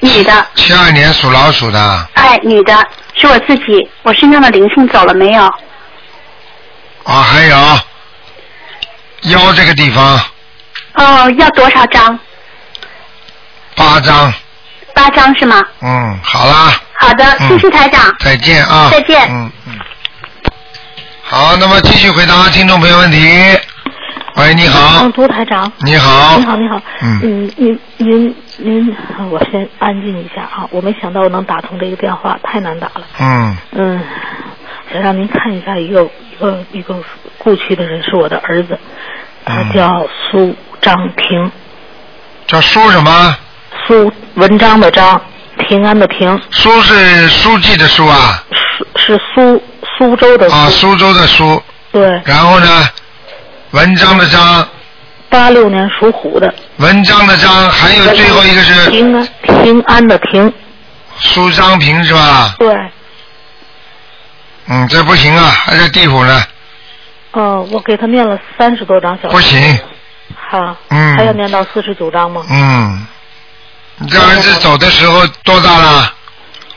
[0.00, 2.72] 女的，七二年属老鼠的，哎，女的，
[3.14, 5.44] 是我自己，我身上的灵性走了没有？
[7.04, 7.56] 啊，还有
[9.32, 10.18] 腰这个地方
[10.94, 12.18] 哦，要多少张？
[13.74, 14.32] 八张，
[14.96, 15.62] 八张是吗？
[15.82, 18.10] 嗯，好啦，好的，嗯谢谢台长。
[18.20, 19.74] 再见啊，再见嗯嗯。
[21.22, 23.18] 好，那么继续回答听众朋友问题。
[24.36, 25.70] 喂，你好嗯，，涂台长。
[25.80, 26.80] 你好你好，你好。
[27.02, 30.66] 嗯嗯，您您您，啊我先安静一下啊！
[30.70, 33.02] 我没想到我能打通这个电话，太难打了。
[33.18, 34.02] 嗯，嗯，
[34.92, 36.94] 想让您看一下一个一个一个
[37.38, 38.78] 故去的人，是我的儿子，
[39.44, 41.50] 他嗯叫苏张平，
[42.46, 43.36] 叫苏什么？
[43.86, 45.20] 苏文章的章，
[45.68, 48.42] 平安的平，书是书记的书啊，
[48.96, 49.62] 苏是苏
[49.96, 50.54] 苏州的苏。
[50.54, 51.62] 啊，苏州的苏，
[51.92, 52.88] 对，然后呢，
[53.70, 54.68] 文章的章，
[55.28, 56.52] 八六年属虎的。
[56.78, 60.52] 文章的章，还有最后一个是平安平安的平，
[61.18, 62.54] 苏章平是吧？
[62.58, 62.74] 对。
[64.68, 66.42] 嗯，这不行啊，还在地府呢，
[67.32, 69.28] 哦，我给他念了三十多张小。
[69.28, 69.78] 不行。
[70.34, 70.76] 好。
[70.90, 72.44] 嗯还要念到四十九章吗？
[72.50, 73.06] 嗯，
[73.98, 76.12] 你这儿子走的时候多大了？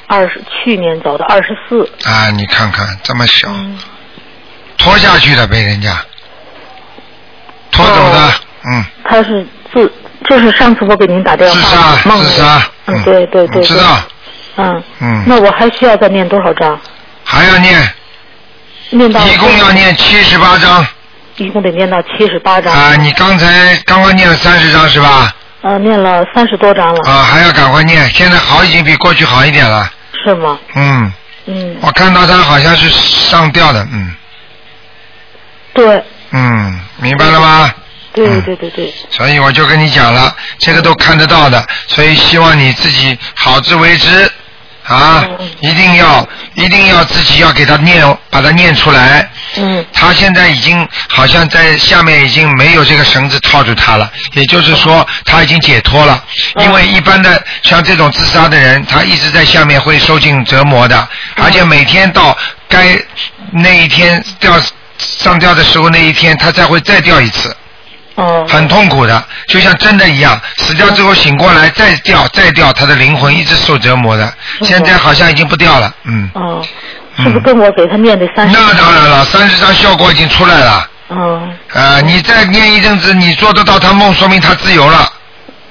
[0.07, 1.83] 二十，去年走的二十四。
[2.09, 3.77] 啊，你看看这么小，嗯。
[4.77, 5.99] 拖下去的被人家
[7.69, 8.31] 拖走的，哦
[8.71, 9.91] 嗯，他是自，
[10.29, 13.61] 就是上次我给您打电自话杀，梦里自杀，嗯，对对对。
[13.61, 14.01] 对知道，
[14.55, 14.83] 嗯。
[15.01, 16.79] 嗯，那我还需要再念多少章？
[17.25, 17.93] 还要念，
[18.91, 19.21] 念到。
[19.27, 19.71] 一共要。
[19.73, 20.85] 念七十八章
[21.35, 22.73] 一共得念到七十八章。
[22.73, 22.95] 啊！
[22.95, 25.33] 你刚才刚刚念了三十章是吧？
[25.61, 27.11] 呃，念了三十多章了。
[27.11, 29.91] 啊，还要赶快念，现在好已经比过去好一点了，
[30.23, 30.57] 是吗？
[30.75, 31.13] 嗯，
[31.47, 34.15] 嗯，我看到他好像是上吊的，嗯。
[35.73, 37.73] 对，嗯，明白了吗？
[38.13, 38.41] 对嗯。
[38.41, 44.31] 对对对，所以我就跟你讲了，这个都看得到的，所以希望你自己好自为之
[44.89, 49.29] 啊嗯，一定要一定要自己要给他念，把它念出来。
[49.57, 56.23] 嗯他现在已经好像在下面已经没有这个绳子套住他了，也就是说他已经解脱了。
[56.55, 62.35] 嗯因为一般的像这种自杀的人，他一直在下面会受尽折磨的，嗯而且每天到
[62.67, 62.99] 该
[63.51, 64.59] 那一天掉
[64.97, 67.55] 上吊的时候那一天，他才会再掉一次。
[68.19, 68.45] 哦。
[68.47, 74.31] 很痛苦的，就像真的一样，死掉之后醒过来再掉再掉，他的灵魂一直受折磨的。
[74.61, 76.29] 现在好像已经不掉了，嗯。
[76.33, 76.61] 哦，
[77.17, 78.55] 是不是跟我给他念的三十？
[78.55, 80.87] 那当然了，三十张效果已经出来了。
[81.07, 81.41] 哦
[81.73, 85.11] 啊，你再念一阵子，你做得到他梦，说明他自由了，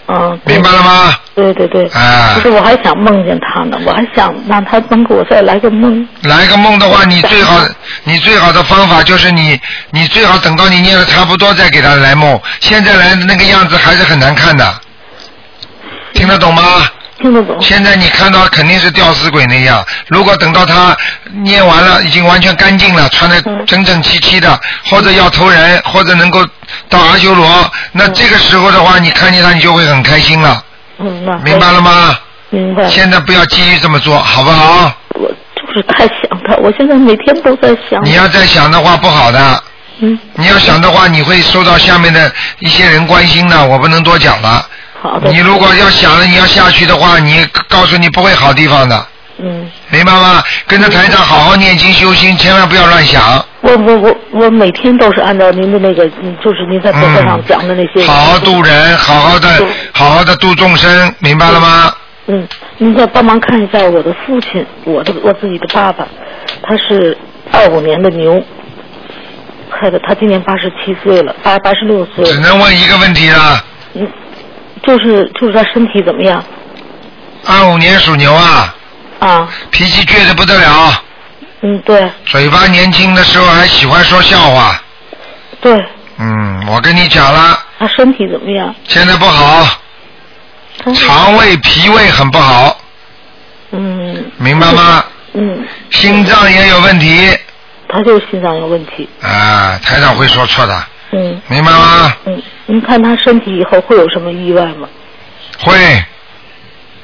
[0.08, 0.40] 嗯。
[0.44, 1.14] 明白了吗？
[1.34, 1.86] 对对对。
[1.88, 6.06] 啊其实我还想梦见他呢，我还想让他能给我再来个梦。
[6.22, 7.60] 来个梦的话，你最好，
[8.04, 9.58] 你最好的方法就是你，
[9.90, 12.40] 你最好等到你念的差不多再给他来梦。
[12.60, 14.80] 现在来的那个样子还是很难看的，
[16.14, 16.62] 听得懂吗？
[17.20, 17.56] 听得懂。
[17.60, 20.96] 现在你看到肯定是吊死鬼那样，如果等到他
[21.32, 26.44] 念完了，已经完全干净了，穿的嗯整整齐齐的，或者要投人，或者能够
[26.88, 30.62] 到阿修罗，那这个时候的话，你看见他，你就会很开心了，
[30.98, 32.18] 嗯，那明白了吗？
[32.50, 32.88] 明白。
[32.88, 34.92] 现在不要急于这么做，好不好？
[35.14, 38.02] 我就是太想他，我现在每天都在想。
[38.04, 39.62] 你要再想的话不好的，
[40.00, 44.64] 嗯，你要想的话，你会受到下面的一些人关心的，我不能多讲了。
[45.00, 45.30] 好的。
[45.30, 49.06] 你如果要想着你要下去的话，你告诉你不会好地方的，
[49.38, 50.42] 嗯，明白吗？
[50.66, 53.44] 跟着台长好好念经修心，千万不要乱想。
[53.60, 58.06] 我我我我每天都是按照您的那个，嗯就是您在博客上讲的那些。
[58.06, 59.48] 好好度人，好好的，
[59.92, 61.92] 好好的度众生，明白了吗？
[62.26, 66.06] 嗯，您再帮忙看一下我的父亲，我的我自己的爸爸，
[66.62, 67.16] 他是
[67.50, 68.40] 二五年的牛，
[69.70, 72.30] 开的，他今年八十七岁了，八八十六岁了。
[72.30, 73.64] 只能问一个问题了。
[73.94, 74.06] 嗯，
[74.88, 76.42] 就是就是他身体怎么样
[77.44, 78.74] 二五年属牛啊，
[79.18, 79.46] 啊？
[79.70, 81.02] 脾气倔得不得了，
[81.60, 84.82] 嗯，对嘴巴年轻的时候还喜欢说笑话。
[85.60, 85.78] 对，
[86.16, 88.74] 嗯，我跟你讲了，他身体怎么样？
[88.84, 89.66] 现在不好，
[90.94, 92.74] 肠胃、脾胃很不好，
[93.72, 95.04] 嗯明白吗？
[95.34, 97.36] 嗯，心脏也有问题
[97.90, 99.06] 他就是心脏有问题。
[99.20, 102.12] 啊，台长会说错的，嗯明白吗？
[102.26, 104.88] 嗯，您看他身体以后会有什么意外吗？
[105.58, 105.72] 会，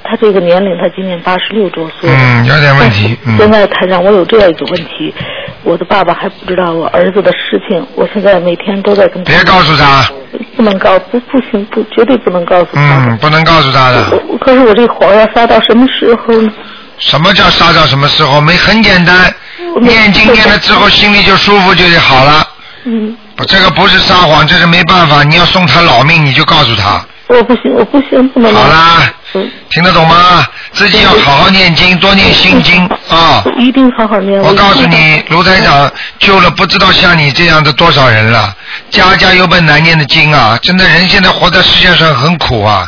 [0.02, 2.10] 他这个年龄，他今年八十六周岁。
[2.10, 5.14] 嗯，有点问题，嗯现在台长，我有这样一个问题，
[5.62, 9.32] 我的爸爸还不知道我儿子的事情，我现在每天都在跟他。
[9.32, 10.08] 别告诉他。
[10.56, 12.80] 不能告，不不行，不绝对不能告诉他。
[12.80, 14.04] 嗯，不能告诉他的。
[14.40, 16.52] 可是我这火要撒到什么时候呢？
[16.98, 18.40] 什么叫撒到什么时候？
[18.40, 19.34] 没很简单，
[19.80, 22.48] 念经念了之后心里就舒服就好了。
[22.84, 23.16] 嗯。
[23.48, 25.22] 这个不是撒谎，这是没办法。
[25.24, 27.04] 你要送他老命，你就告诉他。
[27.26, 28.52] 我不行，我不行，不能。
[28.54, 30.46] 好啦，嗯听得懂吗？
[30.72, 33.42] 自己要好好念经，多念心经啊。
[33.58, 34.40] 一定好好念。
[34.40, 38.54] 我告诉你，卢台长救了不知道像你这样的多少人了。
[38.90, 40.58] 家家有本难念的经啊！
[40.62, 42.86] 真的人现在活在世界上很苦啊，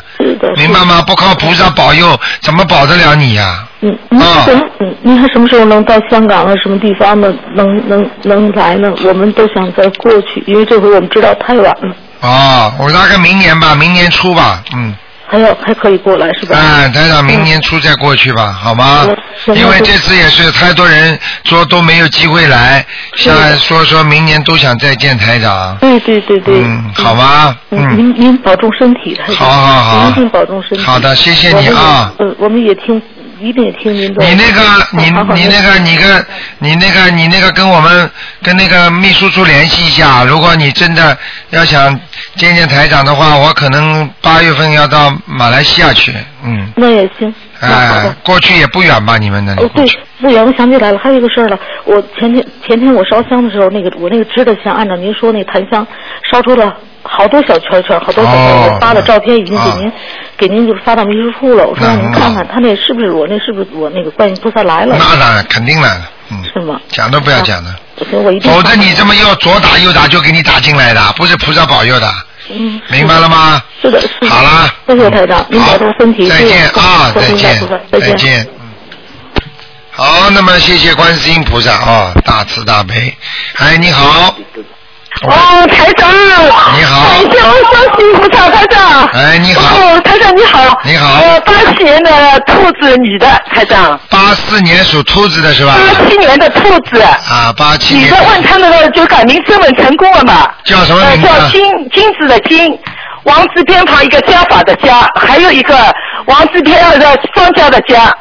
[0.57, 1.03] 明白吗？
[1.07, 4.65] 不靠菩萨保佑，怎么保得了你呀、嗯，您什么？
[4.81, 6.53] 嗯，您还什么时候能到香港啊？
[6.63, 7.33] 什么地方呢？
[7.55, 8.93] 能能能来呢？
[9.05, 14.95] 我们都想再过去，因为这回我们知道太晚了，哦，我大概明年吧，明年初吧，嗯。
[15.29, 16.57] 还要还可以过来是吧？
[16.57, 19.05] 哎，台长，明年初再过去吧，好吗？
[19.09, 19.17] 嗯
[19.55, 22.85] 因为这次也是太多人说都没有机会来，
[23.17, 25.77] 现在说说明年都想再见台长。
[25.79, 26.55] 对对对对。
[26.63, 27.57] 嗯，好吗？
[27.71, 30.85] 嗯，您您保重身体，台长好好好您一定保重身体。
[30.85, 32.13] 好的谢谢你啊。
[32.19, 33.01] 嗯，我们也听，
[33.41, 34.25] 一定听您的。
[34.25, 36.27] 你那个，你你那个，你跟，
[36.59, 38.11] 你那个，你那个跟我们
[38.43, 40.25] 跟那个秘书处联系一下。
[40.25, 41.17] 如果你真的
[41.51, 41.99] 要想
[42.37, 46.13] 见见台长的话，我可能八月份要到马来西亚去。
[46.45, 47.35] 嗯，那也行。
[47.61, 49.17] 哎，过去也不远吧？
[49.19, 49.87] 你们那里哦，对，
[50.21, 51.59] 不远，我想起来了，还有一个事儿了。
[51.85, 55.87] 我前天前天我烧香的时候，那个我那个支的香，按照您说那檀香
[56.31, 58.81] 烧出了好多小圈圈，好多小圈圈。
[58.81, 59.93] 发了照片已经给您、啊
[60.39, 61.67] 给您就是发到秘书处了。
[61.67, 64.95] 我说让您看看，他那是不是我那是不是我那个观音菩萨来了？
[64.99, 66.79] 那当然肯定来了，嗯，是吗？
[66.89, 67.75] 讲都不要讲的，
[68.11, 68.53] 行，我一定。
[68.53, 72.07] 否则你这么又左打右打就给你打进来的，不是菩萨保佑的，
[72.51, 73.63] 嗯，明白了吗？
[73.83, 74.29] 是的，是的。
[74.29, 76.29] 好啦，谢谢台长，您保重身体。
[76.29, 78.47] 再见啊，再见再见。
[79.91, 83.17] 好，那么谢谢观世音菩萨哦，大慈大悲。
[83.57, 84.37] 哎，你好，
[85.23, 86.11] 哦，台长。
[86.77, 89.07] 你好感谢观世音菩萨，台长。
[89.15, 90.79] 哎，你好，哦，台长你好。
[90.85, 93.99] 你好呃，八七年的兔子女的，台长。
[94.11, 95.75] 八四年属兔子的是吧？
[95.75, 97.01] 八七年的兔子。
[97.01, 100.49] 啊，八七年女的问他那个就改名声纹成功了嘛？
[100.65, 102.79] 叫什么呃，名字啊叫金金子的金，
[103.23, 105.75] 王字边旁一个加法的加，还有一个
[106.27, 108.15] 王字边二个双加的加。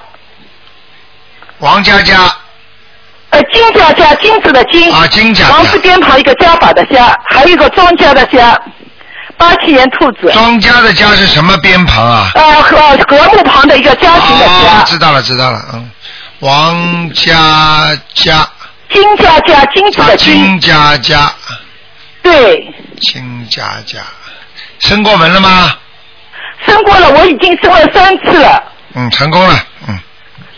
[1.59, 2.13] 王佳佳。
[3.35, 4.89] 呃，金家家金子的金。
[4.93, 8.57] 啊，金加加王字边旁一个加法的加，还有一个庄家的家。
[9.37, 10.31] 八七年兔子。
[10.31, 12.31] 庄家的家是什么边旁啊？
[12.35, 12.77] 呃，和
[13.09, 15.91] 和睦旁的一个家庭的哦家。，知道了，知道了，嗯，
[16.39, 18.47] 王家家。
[18.93, 20.33] 金家家金子啊，的金。
[20.33, 21.29] 金佳佳。
[22.23, 22.73] 对。
[23.01, 23.99] 金家家，
[24.79, 25.75] 升过门了吗？
[26.65, 28.63] 生过了，我已经生了三次了。
[28.93, 29.74] 嗯，成功了，嗯。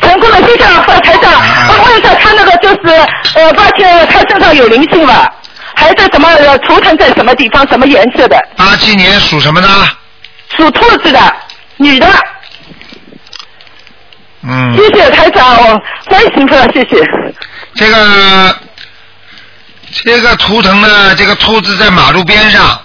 [0.02, 1.32] 成功了，谢谢啊，台长。
[1.70, 2.96] 我问一下，他那个就是
[3.36, 5.32] 呃，发现他身上有灵性了，
[5.76, 8.38] 还在什么呃图腾在什么地方，什么颜色的？
[8.56, 9.68] 八七年属什么的？
[10.56, 11.36] 属兔子的，
[11.78, 12.08] 女的。
[14.44, 14.76] 嗯。
[14.78, 17.04] 谢谢台长，我，欢迎菩萨，谢谢。
[17.76, 18.56] 这个
[20.06, 22.80] 这个图腾呢，这个兔子在马路边上。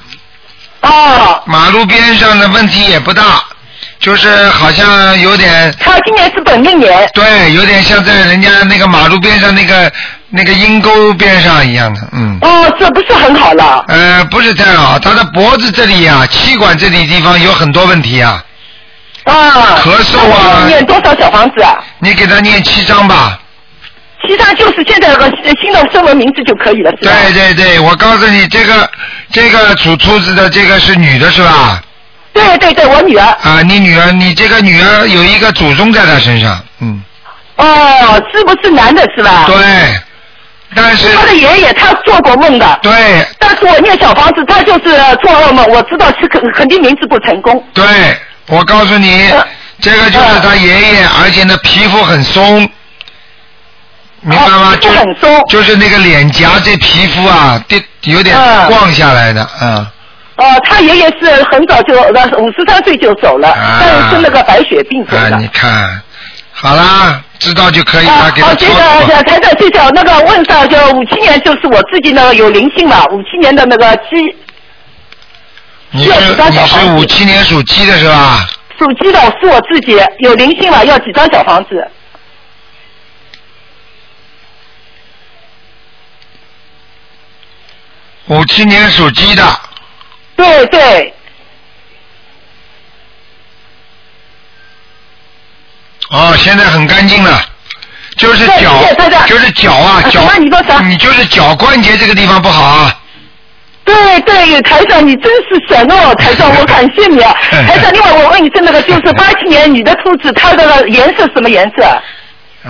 [0.81, 1.43] 哦。
[1.47, 3.45] 马路边上的问题也不大，
[4.03, 5.73] 就是好像有点。
[5.79, 7.09] 他今年是本命年。
[7.15, 9.91] 对，有点像在人家那个马路边上那个
[10.29, 12.37] 那个阴沟边上一样的，嗯。
[12.43, 13.85] 哦，这不是很好了。
[13.87, 18.45] 呃，不是太好，他的脖子这里呀、气管这里地方有很多问题啊。
[19.25, 19.79] 啊。
[19.85, 21.79] 咳嗽啊念多少小房子啊？
[22.01, 23.39] 你给他念七张吧。
[24.27, 25.31] 七张就是现在有个
[25.63, 27.15] 新的中文名字就可以了，是吧？
[27.23, 28.91] 对对对，我告诉你，这个
[29.31, 31.81] 这个属兔子的这个是女的是吧？
[32.33, 33.25] 对对对，我女儿。
[33.25, 37.03] 啊，你女儿，你这个女儿有一个祖宗在她身上，嗯。
[37.57, 39.45] 哦，是不是男的是吧？
[39.47, 39.57] 对，
[40.75, 42.79] 但是他的爷爷他做过梦的。
[42.83, 43.27] 对。
[43.39, 47.63] 但是我念小房子，他就是做噩梦，我知道是肯肯定名字不成功。
[47.75, 47.85] 对，
[48.47, 49.47] 我告诉你，呃
[49.81, 52.61] 这个就是他爷爷，而且呢皮肤很松，
[54.21, 54.75] 明白吗？
[54.81, 55.45] 就很松。
[55.49, 59.87] 就是那个脸颊这皮肤啊，跌有点嗯晃下来的，嗯。
[60.37, 65.37] 哦，他爷爷是很早就呃五十三岁就走了，啊但是是那个白血病走啊，的。
[65.37, 66.01] 你看，
[66.53, 69.23] 好啦，知道就可以了，啊，好，这给他操个作。
[69.23, 69.91] 台长，谢谢。
[69.95, 74.37] 那个问上就五七年就是我自己那个有灵性嘛，五七年的那个鸡
[75.91, 78.49] 你是五七年属鸡的是吧？
[78.79, 81.87] 属鸡的是我自己有灵性了，要几张小房子？
[88.29, 89.45] 五七年属鸡的，
[90.43, 91.15] 对对，
[96.11, 97.41] 哦，现在很干净了，
[98.17, 98.75] 就是脚
[99.27, 102.99] 就是脚啊，啊脚你说啥你就是脚关节这个地方不好啊。
[103.85, 107.33] 对对，台长你真是神哦，台长我感谢你啊。
[107.51, 112.03] 台长，另外我问一声，那个就是八七年女的兔子，它的颜色什么颜色？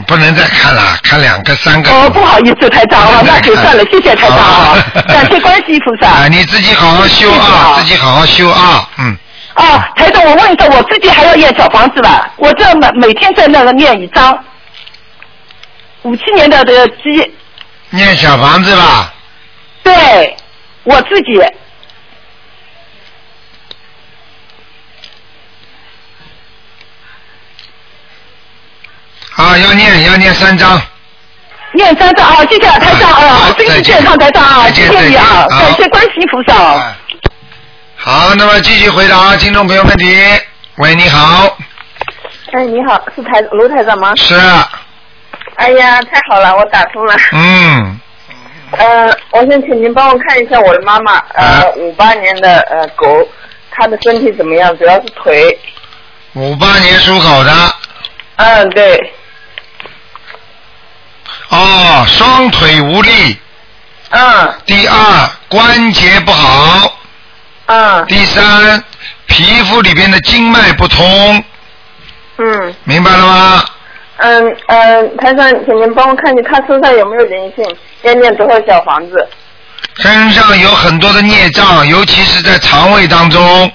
[0.06, 1.90] 不能再看了，看两个三个。
[1.90, 4.76] 哦，不好意思，台长啊， 那就算了，谢谢台长啊，
[5.06, 6.08] 感谢观世音菩萨。
[6.08, 9.16] 啊，你自己好好修啊，啊自己好好修啊，嗯。
[9.54, 12.30] 啊，台长，我问一下，我自己还要念小房子吧？
[12.36, 14.38] 我这每每天在那个念一张，
[16.02, 17.30] 五七年的的鸡，
[17.90, 19.12] 念小房子吧，
[19.82, 20.34] 对
[20.84, 21.38] 我自己。
[29.36, 30.80] 啊，要念要念三张。
[31.74, 36.74] 念三张啊，谢谢台长啊，身体健康，台长啊，谢谢你啊，感谢观世音菩萨。
[36.74, 36.94] 哎
[37.96, 40.20] 好，那么继续回答听众朋友问题。
[40.76, 41.56] 喂，你好，
[42.52, 44.12] 哎，你好，是台卢台长吗？
[44.16, 44.34] 是，
[45.54, 47.14] 哎呀，太好了，我打通了。
[47.30, 48.00] 嗯，
[48.72, 53.26] 呃，我想请您帮我看一下我的妈妈，呃，五八年的呃狗，
[53.70, 54.76] 她的身体怎么样？
[54.76, 55.56] 主要是腿。
[56.34, 57.52] 五八年属狗的，
[58.36, 58.98] 嗯，对。
[61.52, 63.36] 哦，双腿无力。
[64.08, 64.54] 嗯。
[64.64, 66.96] 第二，关节不好。
[67.66, 68.06] 嗯。
[68.06, 68.82] 第三，
[69.26, 71.44] 皮肤里边的经脉不通，
[72.38, 73.64] 嗯明白了吗？
[74.16, 79.28] 嗯嗯，台长，请您帮我看一下她身上有没有灵性，要念多少小房子？
[79.98, 83.70] 身上有很多的孽障，尤其是在肠胃当中。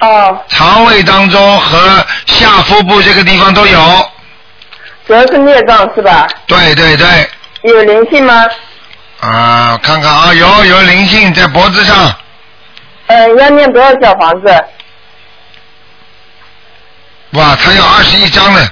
[0.00, 0.38] 哦。
[0.48, 4.11] 肠胃当中和下腹部这个地方都有。
[5.12, 6.26] 主要是孽障是吧？
[6.46, 7.06] 对对对。
[7.64, 8.46] 有灵性吗？
[9.20, 12.10] 啊，看看啊，有有灵性在脖子上，
[13.08, 14.64] 嗯，要念多少小房子？
[17.32, 18.66] 哇，他要二十一张呢。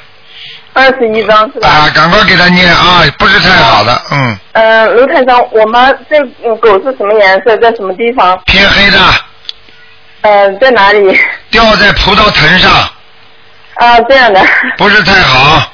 [0.72, 1.68] 二十一张是吧？
[1.68, 8.41] 啊，赶快给他念啊，不是太好的，嗯，嗯，卢台长，我妈这嗯狗是什么颜色，在什么地方？
[8.47, 8.99] 偏黑的，
[10.22, 11.20] 呃，在哪里？
[11.51, 12.72] 掉在葡萄藤上，
[13.74, 14.41] 啊，这样的。
[14.78, 15.70] 不是太好。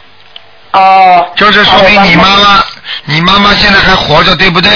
[0.76, 1.26] 哦。
[1.36, 2.64] 就是说明你妈妈，
[3.04, 4.70] 你妈妈现在还活着，对不对？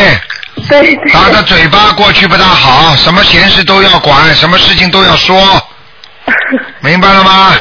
[0.69, 0.97] 对。
[1.13, 5.39] 她的嘴巴过去不大好，什么闲事都要管，什么事情都要说，
[6.81, 7.53] 明白了吗？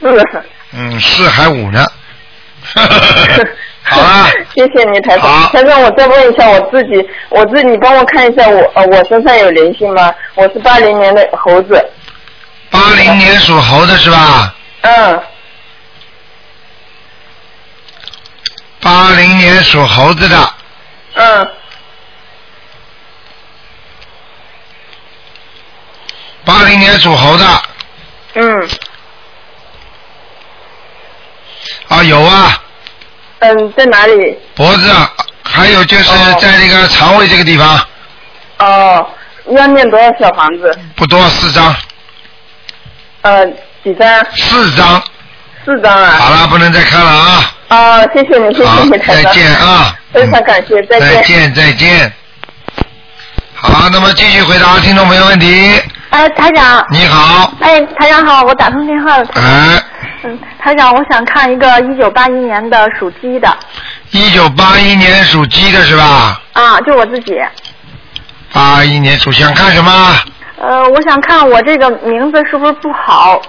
[0.00, 0.26] 是。
[0.72, 1.84] 嗯，四还五呢。
[3.82, 4.30] 好啊。
[4.54, 5.50] 谢谢你，台长。
[5.52, 10.12] 台长，我再问一下我自己，我自己你帮我看一下我呃我身上有灵性吗？
[10.34, 11.84] 我是八零年的猴子。
[12.70, 14.54] 八零年属猴的是吧？
[14.82, 15.20] 嗯。
[18.80, 20.54] 八零年属猴子的，
[21.14, 21.48] 嗯。
[26.44, 27.62] 八零年属猴的，
[28.34, 28.68] 嗯。
[31.88, 32.62] 啊有啊，
[33.40, 34.38] 嗯，在哪里？
[34.54, 34.90] 脖子，
[35.42, 37.86] 还有就是在那个肠胃这个地方，
[38.58, 39.06] 哦，
[39.50, 40.78] 要念多少小房子？
[40.96, 41.76] 不多，四张，
[43.22, 43.46] 呃，
[43.84, 44.26] 几张？
[44.34, 45.02] 四张。
[45.66, 46.12] 四张啊。
[46.18, 47.54] 好了，不能再看了啊！
[47.70, 49.24] 啊，谢谢你，谢谢你，台长。
[49.24, 49.94] 再见啊！
[50.12, 51.08] 非常感谢，再见。
[51.08, 52.12] 再见，再见。
[53.54, 55.80] 好，那么继续回答听众朋友问题。
[56.08, 56.84] 哎，台长。
[56.90, 57.54] 你好。
[57.60, 59.24] 哎，台长好，我打通电话了。
[59.34, 59.80] 哎，
[60.24, 63.56] 嗯，台长，我想看一个一九八一年的属鸡的
[64.10, 66.42] 一九八一年属鸡的是吧？
[66.54, 67.36] 啊，就我自己。
[68.52, 70.16] 八一年属想看什么？
[70.60, 73.40] 呃，我想看我这个名字是不是不好？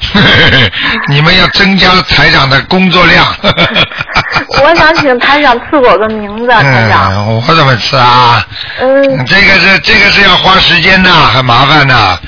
[1.08, 3.24] 你们要增加台长的工作量。
[4.62, 7.12] 我想请台长赐我个名字，台长。
[7.14, 8.44] 嗯，我怎么赐啊？
[8.80, 12.18] 嗯这个是这个是要花时间的，很麻烦的。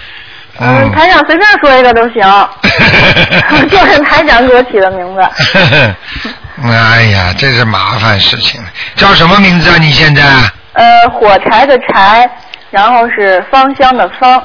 [0.60, 2.48] 嗯，台长随便说一个都行，
[3.68, 5.22] 就是台长给我起的名字。
[6.62, 8.62] 哎呀，这是麻烦事情。
[8.94, 9.76] 叫什么名字啊？
[9.80, 10.22] 你现在
[10.74, 12.28] 呃，火柴的柴，
[12.70, 14.40] 然后是芳香的芳。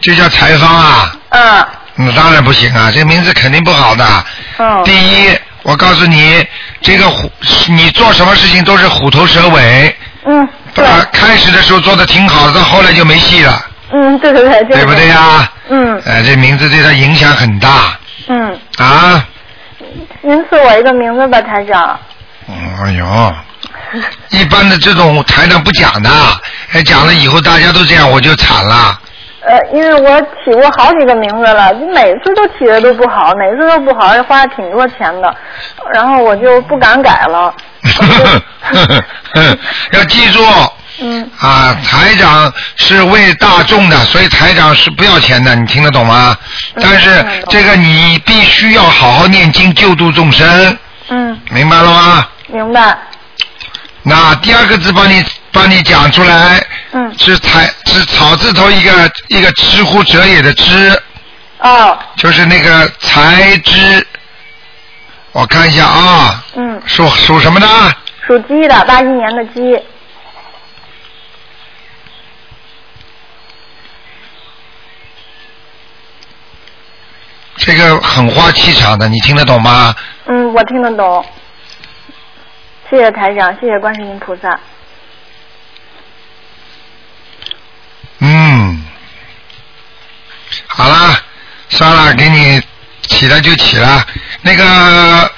[0.00, 1.12] 就叫柴芳啊？
[1.30, 1.66] 嗯。
[1.96, 4.04] 那当然不行啊，这名字肯定不好的。
[4.58, 4.84] 嗯。
[4.84, 6.46] 第一，我告诉你，
[6.80, 7.30] 这个虎，
[7.68, 9.96] 你做什么事情都是虎头蛇尾。
[10.26, 10.48] 嗯。
[10.74, 10.84] 对。
[11.12, 15.50] 开始的时候做的挺好的，到后来就没戏了，嗯，对对对，就是对不对呀？
[15.68, 19.26] 嗯哎，这名字对他影响很大嗯，啊。
[20.22, 21.98] 您赐我一个名字吧，台长。
[22.48, 23.34] 哎呦，
[24.30, 26.10] 一般的这种台长不讲的，
[26.72, 29.00] 哎，讲了以后大家都这样，我就惨了。
[29.46, 35.34] 呃，因为我起过好几个名字了，就每次都起的都不好，每次都不好，还花了挺多钱的，
[35.94, 37.54] 然后我就不敢改了。
[39.92, 40.44] 要记住
[40.98, 46.36] 嗯啊，台长是为大众的，所以台长是不要钱的，你听得懂吗？
[46.80, 50.78] 但是这个你必须要好好念经救度众生。
[51.08, 52.26] 嗯，明白了吗？
[52.48, 52.96] 明白。
[54.02, 55.22] 那第二个字帮你
[55.56, 61.02] 帮你讲出来，嗯，是才是草字头一个一个知乎者也的知，
[61.60, 64.06] 哦，就是那个才知。
[65.32, 67.66] 我看一下啊，嗯，属属什么的？
[68.26, 69.82] 属鸡的，八一年的鸡。
[77.56, 79.94] 这个很花气场的，你听得懂吗？
[80.26, 81.24] 嗯，我听得懂。
[82.90, 84.60] 谢谢台长，谢谢观世音菩萨。
[88.18, 88.84] 嗯，
[90.78, 91.18] 好了，
[91.70, 92.62] 算了，给你
[93.08, 94.06] 起了就起了。
[94.42, 95.30] 那个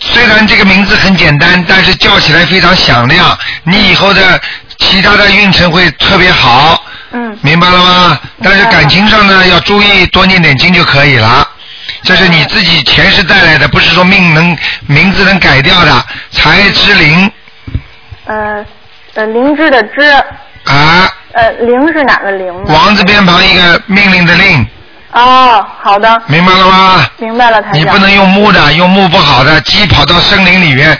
[0.00, 3.38] 虽然这个名字很简单，但是叫起来非常响亮。
[3.64, 4.40] 你以后的
[4.78, 6.82] 其他的运程会特别好。
[7.10, 7.38] 嗯。
[7.42, 8.18] 明白了吗？
[8.42, 11.46] 但是感情上呢，要注意多念点经就可以了。
[12.04, 14.56] 这是你自己前世带来的，不是说命能
[14.86, 16.04] 名字能改掉的。
[16.30, 17.30] 才之灵
[18.24, 18.64] 呃
[19.16, 20.00] 呃，灵芝的芝。
[20.64, 21.12] 啊。
[21.34, 22.52] 呃，灵是哪个灵？
[22.66, 24.66] 王字边旁一个命令的令，
[25.12, 26.22] 哦，好的。
[26.26, 27.06] 明白了吗？
[27.18, 27.80] 明白了，台长。
[27.80, 30.98] 你不能用木的，用木不好的，鸡跑到森林里面，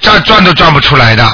[0.00, 1.24] 转转都转不出来的，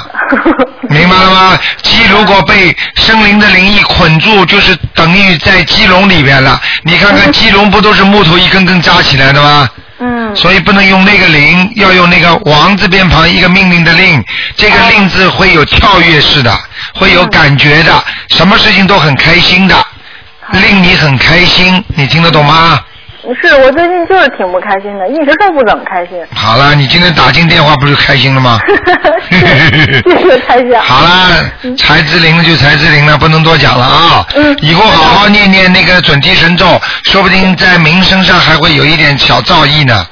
[0.88, 1.58] 明白了吗？
[1.82, 6.60] 鸡如果被森林的灵一捆住，就是等于在鸡笼里边了。
[6.84, 9.68] 你看看鸡笼不都是木头一根根扎起来的吗？
[10.00, 10.34] 嗯。
[10.36, 14.22] 所以不能用那个灵，要用那个王字边旁一个命令的令，
[14.56, 16.56] 这个令字会有跳跃式的，
[16.94, 19.74] 会有感觉的，什么事情都很开心的，
[20.52, 22.80] 令你很开心，你听得懂吗？
[23.42, 26.18] 是我最近就是挺不开心的，一直都不怎么开心。
[26.34, 28.58] 好了，你今天打进电话不就开心了吗？
[29.30, 30.82] 谢谢台长。
[30.82, 34.26] 好了，才之灵就才之灵了，不能多讲了啊。
[34.34, 34.56] 嗯。
[34.62, 40.06] 以后好好念念那个准提神咒，说不定在名声上还会有一点小造诣呢。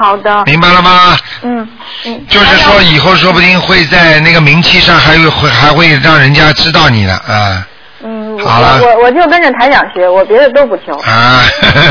[0.00, 0.42] 好的。
[0.46, 1.16] 明白了吗？
[1.42, 1.68] 嗯
[2.06, 2.26] 嗯。
[2.28, 7.66] 就是说，以后说不定会在那个名气上还会会还会让人家知道你的啊
[8.02, 10.96] 嗯，我好了我我就跟着台长学，我别的都不求。
[11.00, 11.42] 啊，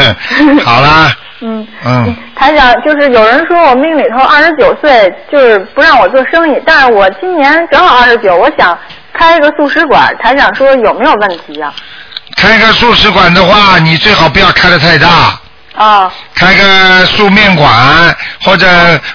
[0.65, 8.75] 好啦， 嗯，嗯，台长就是有人说我命里头二十九岁，就是不让我做生意，但是我今年正好二十九，我想
[9.13, 11.71] 开一个素食馆，台长说有没有问题呀、
[12.35, 15.39] 开个素食馆的话，你最好不要开的太大。
[15.75, 16.11] 啊？
[16.35, 18.67] 开个素面馆，或者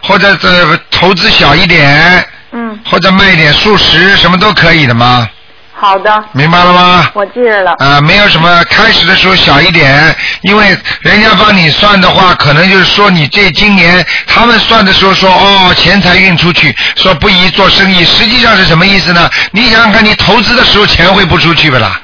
[0.02, 5.28] 或者呃投资小一点，嗯，或者卖一点素食，什么都可以的嘛，
[5.74, 7.11] 好的，明白了吗？
[7.14, 7.74] 我记着了。
[7.78, 19.28] 啊、没有什么，开始的时候小一点，因为人家帮你算的话，可能就是说你这今年他们算的时候说哦钱财运出去，说不宜做生意，实际上是什么意思呢？
[19.50, 22.00] 你想想看，你投资的时候钱会不出去不啦？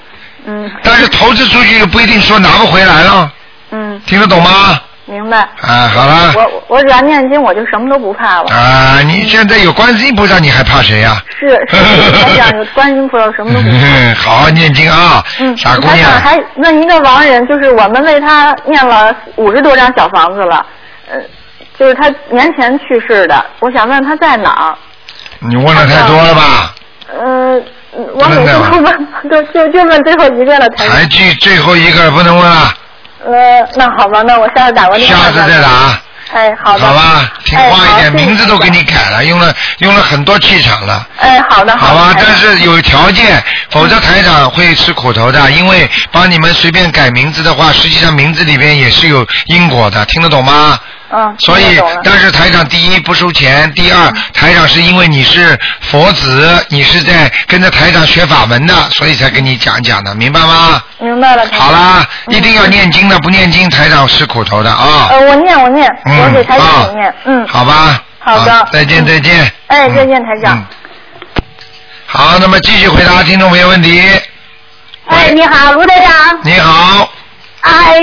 [0.47, 0.71] 嗯。
[0.83, 3.33] 但是投资出去又不一定说拿不回来了，
[3.71, 4.81] 嗯，听得懂吗？
[5.07, 5.39] 明白。
[5.61, 6.33] 啊，好了。
[6.37, 8.55] 我我只要念经，我就什么都不怕了。
[8.55, 13.77] 啊，你现在有观世音菩萨，你还怕谁呀、是是，台长有观音菩萨，什么都不怕。
[13.87, 16.11] 嗯，好好念经啊，嗯，傻姑台长娘。
[16.21, 20.65] 还问一个亡人，就是我们为他念了五十多张小房子了，
[21.11, 21.19] 呃，
[21.77, 24.79] 就是他年前去世的，我想问他在哪儿？
[25.41, 26.75] 你问的太多了吧？
[27.19, 27.61] 呃，
[28.15, 30.67] 我每次都问，就就就问最后一个了。
[30.77, 32.73] 还记最后一个不能问了，
[33.25, 35.25] 呃，那好吧，那我下次打过电话。
[35.25, 35.69] 下次再打。
[36.33, 36.87] 哎，好的。
[36.87, 41.05] 好吧，听话一点，名字都给你改了，用了用了很多气场了。
[41.19, 50.79] 哎，好的，好吧，但是有条件，否则台长会吃苦头的，因为帮你们随便改名字的话，实际上名字里边也是有因果的，听得懂吗？
[51.11, 51.37] 嗯。
[51.41, 60.83] 所以但是台长第一不收钱，第二台长是因为你是佛子，你是在跟着台长学法门的，所以才跟你讲讲的，明白吗？
[60.99, 61.45] 明白了。
[61.53, 65.09] 好啦，一定要念经的，不念经台长吃苦头的啊。
[65.11, 67.47] 呃，我念，我念，嗯我给台长念，嗯。
[67.47, 68.03] 好吧。
[68.23, 69.51] 好的再见，再见。
[69.69, 70.63] 哎，再见，台长。
[72.05, 74.03] 好，那么继续回答听众朋友问题。
[75.07, 76.39] 哎，你好，卢台长。
[76.43, 77.11] 你好，
[77.63, 77.99] 哎，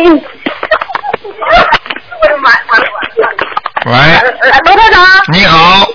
[3.85, 5.05] 喂，呃卢台长。
[5.31, 5.87] 你好，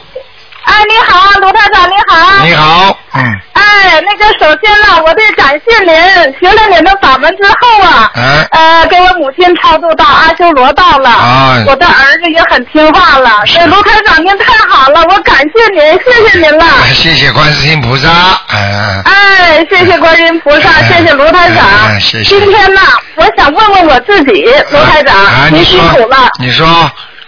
[0.65, 2.45] 哎，你好，卢台长，你好。
[2.45, 5.93] 你好，嗯，哎，那个，首先呢，我得感谢您，
[6.39, 13.43] 学了您的法门之后啊，哎呃，给我母亲超度到阿修罗道了，哎我的儿子也很听话了。
[13.57, 16.65] 哎卢台长您太好了，我感谢您，谢谢您了。
[16.95, 18.09] 谢谢观世音菩萨，
[18.49, 21.67] 哎，哎，谢谢观世音菩萨，谢谢卢台长。
[21.89, 22.81] 哎谢谢今天呢，
[23.17, 25.17] 我想问问我自己，卢台长，
[25.53, 26.67] 您辛苦了。，你说，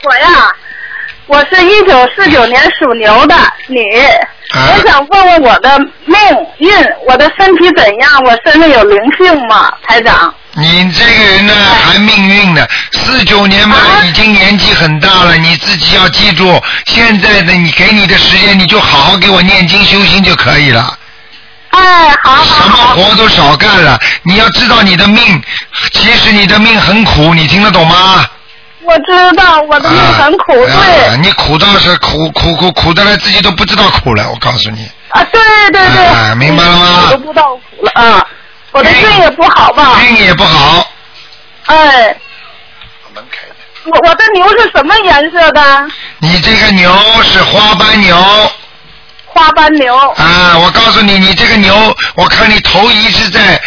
[0.04, 0.52] 我呀，
[1.26, 3.34] 我是一九四九年属牛的
[3.68, 3.80] 女，
[4.52, 6.18] 啊我想问问我的命
[6.58, 6.70] 运，
[7.08, 8.20] 我的身体怎样？
[8.26, 10.32] 我身上有灵性吗，台长？
[10.52, 20.98] 你这个人呢，还命运呢，四九年嘛，已经年纪很大了，你自己要记住，现在的你给你的时间，你就好好给我念经修心就可以了。
[21.70, 25.42] 哎，好好什么活都少干了，你要知道你的命，
[25.92, 28.26] 其实你的命很苦，你听得懂吗？
[28.84, 31.06] 我知道我的命很苦，对。
[31.06, 34.88] 啊，你苦到是苦苦苦苦的了，自己都不知道苦了，我告诉你。
[35.08, 35.40] 啊，对
[35.72, 36.06] 对对。
[36.06, 37.02] 啊，明白了吗？
[37.06, 38.26] 我都不知道苦了啊，
[38.72, 40.00] 我的运也不好吧？
[40.02, 40.86] 运也不好。
[41.66, 42.16] 哎。
[43.86, 45.86] 我我的牛是什么颜色的？
[46.18, 46.90] 你这个牛
[47.22, 48.16] 是花斑牛。
[49.26, 49.94] 花斑牛。
[50.16, 53.60] 啊，我告诉你，你这个牛，我看你头一直在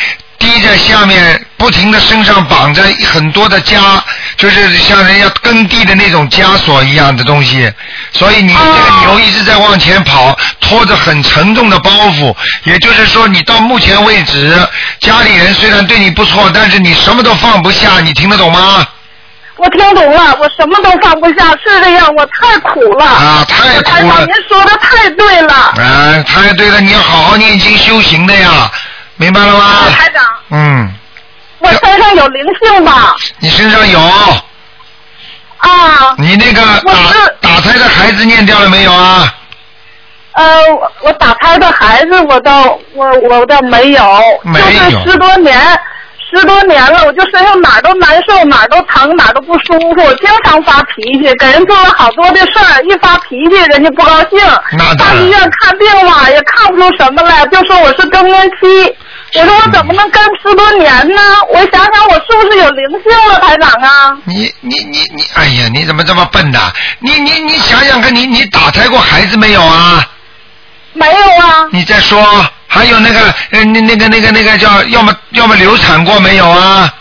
[0.47, 2.81] 低在下面，不停的身上绑着
[3.11, 3.99] 很多的枷，
[4.37, 7.69] 就是像人家耕地的那种枷锁一样的东西，
[8.13, 12.33] 所以你这个牛一直在往前跑，拖着很沉重的包袱。
[12.63, 14.57] 也就是说，你到目前为止，
[15.01, 18.87] 家里人虽然对你不错，但是你什么都放不下，你听得懂吗？
[19.57, 23.05] 我听懂了，我什么都放不下，是这样，我太苦了。
[23.05, 24.23] 啊，太苦了。
[24.23, 25.53] 您说的太对了。
[25.53, 28.71] 啊，太对了，你要好好念经修行的呀，
[29.17, 29.89] 明白了吗？
[29.97, 30.23] 台长。
[30.51, 30.93] 嗯。
[31.59, 33.15] 我身上有灵性吧？
[33.39, 33.99] 你身上有。
[33.99, 34.43] 啊。
[36.17, 36.61] 你那个
[37.41, 39.33] 打打胎的孩子念掉了没有啊？
[40.33, 40.61] 呃，
[41.01, 43.99] 我打胎的孩子，我倒我我倒没有，
[44.45, 45.59] 就是，十多年。
[46.29, 54.37] 十多年了，我就身上哪儿都难受，哪儿都疼，哪儿都不舒服，经常发脾气，给人做了好多的事儿，一发脾气人家不高兴。
[54.97, 58.93] 到医院看病吧，也看不出什么来，就说我是更年期。
[59.33, 61.21] 我说我怎么能干十多年呢？
[61.49, 64.17] 我想想，我是不是有灵性了，台长啊？
[64.25, 66.71] 你你你你，哎呀，你怎么这么笨呐？
[66.99, 70.03] 你你你想想看，你你打胎过孩子没有啊？
[70.93, 71.67] 没有啊。
[71.71, 72.45] 你再说。
[72.69, 73.19] 还有那个，
[73.51, 76.93] 呃，那那个那个那个叫，要么要么流产过没有啊？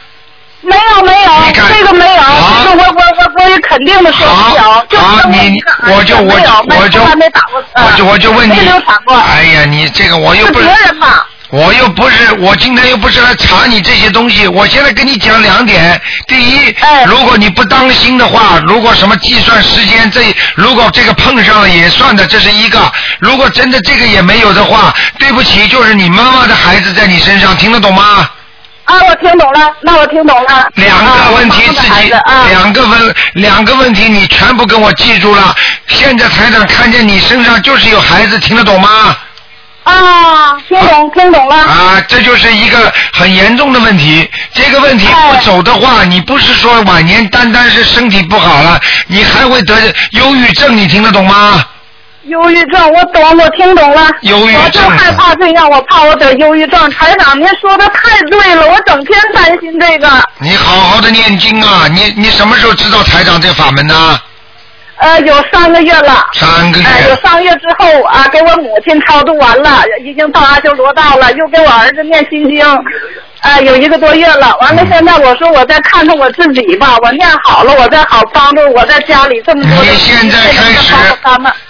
[0.62, 5.54] 没有没有，这个没有，我我我我也肯定的说没有，好，你
[5.92, 9.16] 我就我就我就我就我就问你，没流产过。
[9.16, 10.64] 哎呀，你这个我又不是。
[10.64, 11.24] 别人嘛。
[11.56, 14.46] 我又不是，我今天又不是来查你这些东西。
[14.46, 15.98] 我现在跟你讲两点：
[16.28, 16.76] 第一，
[17.06, 20.20] 如果你不当心的话，如果什么计算时间，这
[20.54, 22.78] 如果这个碰上了也算的，这是一个；
[23.20, 28.28] 如果真的这个也没有的话，对不起，就是你妈妈的孩子在你身上，听得懂吗？
[28.84, 30.68] 啊，我听懂了，那我听懂了。
[30.74, 32.12] 两个问题自己，
[32.50, 35.56] 两个问，两个问题你全部跟我记住了。
[35.86, 39.16] 现在台长看见你身上就是有孩子，听得懂吗？
[39.86, 41.54] 啊，听懂听懂了。
[41.54, 44.28] 啊，这就是一个很严重的问题。
[44.52, 49.74] 这个问题不走的话，你不是说晚年单单是身体不好了，你还会得
[50.10, 51.64] 忧郁症，你听得懂吗？
[52.24, 54.10] 忧郁症，我懂，我听懂了。
[54.22, 54.60] 忧郁症。
[54.64, 56.90] 我就害怕这样，我怕我得忧郁症。
[56.90, 60.08] 台长，您说的太对了，我整天担心这个。
[60.40, 61.86] 你好好的念经啊！
[61.88, 64.18] 你你什么时候知道台长这法门呢？
[64.98, 66.26] 呃，有三个月了。
[66.34, 66.86] 三个月。
[67.08, 72.64] 有三个月之后啊，给我母亲超度完了，已经到阿修罗道了，又给我儿子念心经，
[73.40, 74.56] 呃，有一个多月了。
[74.60, 79.84] 完了，现在我说我再看看我自己吧，我念好了，我再好帮助我在家里这么多。
[79.84, 80.94] 你现在开始，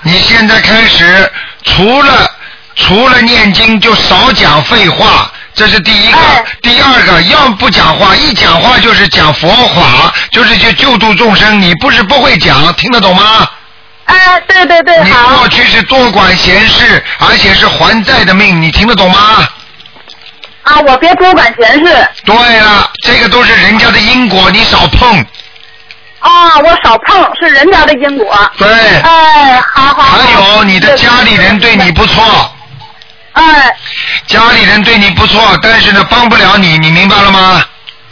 [0.02, 1.30] 你现在开始，
[1.64, 2.30] 除了
[2.76, 5.32] 除了念经，就少讲废话。
[5.56, 6.18] 这是第一个，
[6.60, 11.60] 第二个，要不讲话，一讲话就是讲佛法，就是去救度众生。
[11.60, 13.48] 你不是不会讲，听得懂吗？
[14.04, 19.48] 哎，对对对，你过去是多管闲事，而且是还债的命，你听得懂吗？
[20.64, 22.08] 啊，我别多管闲事。
[22.26, 25.24] 对了，这个都是人家的因果，你少碰。
[26.18, 28.50] 啊，我少碰，是人家的因果。
[28.58, 28.68] 对。
[28.68, 30.02] 哎，好好。
[30.02, 32.52] 还有你的家里人对你不错。
[33.36, 33.76] 哎，
[34.26, 37.62] 家里人对你不错，但是呢，帮不了你，你明白了吗？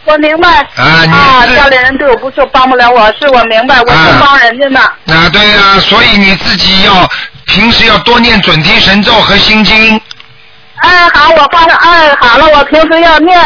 [0.04, 0.48] 我明白。
[0.76, 4.80] 啊，你啊，家里人对我不错，帮不了我，是我明白，我是帮人家呢。
[5.06, 7.10] 啊，对呀，所以你自己要
[7.46, 9.98] 平时要多念准提神咒和心经。
[10.82, 13.40] 哎，好，我发了，哎，好了，我平时要念，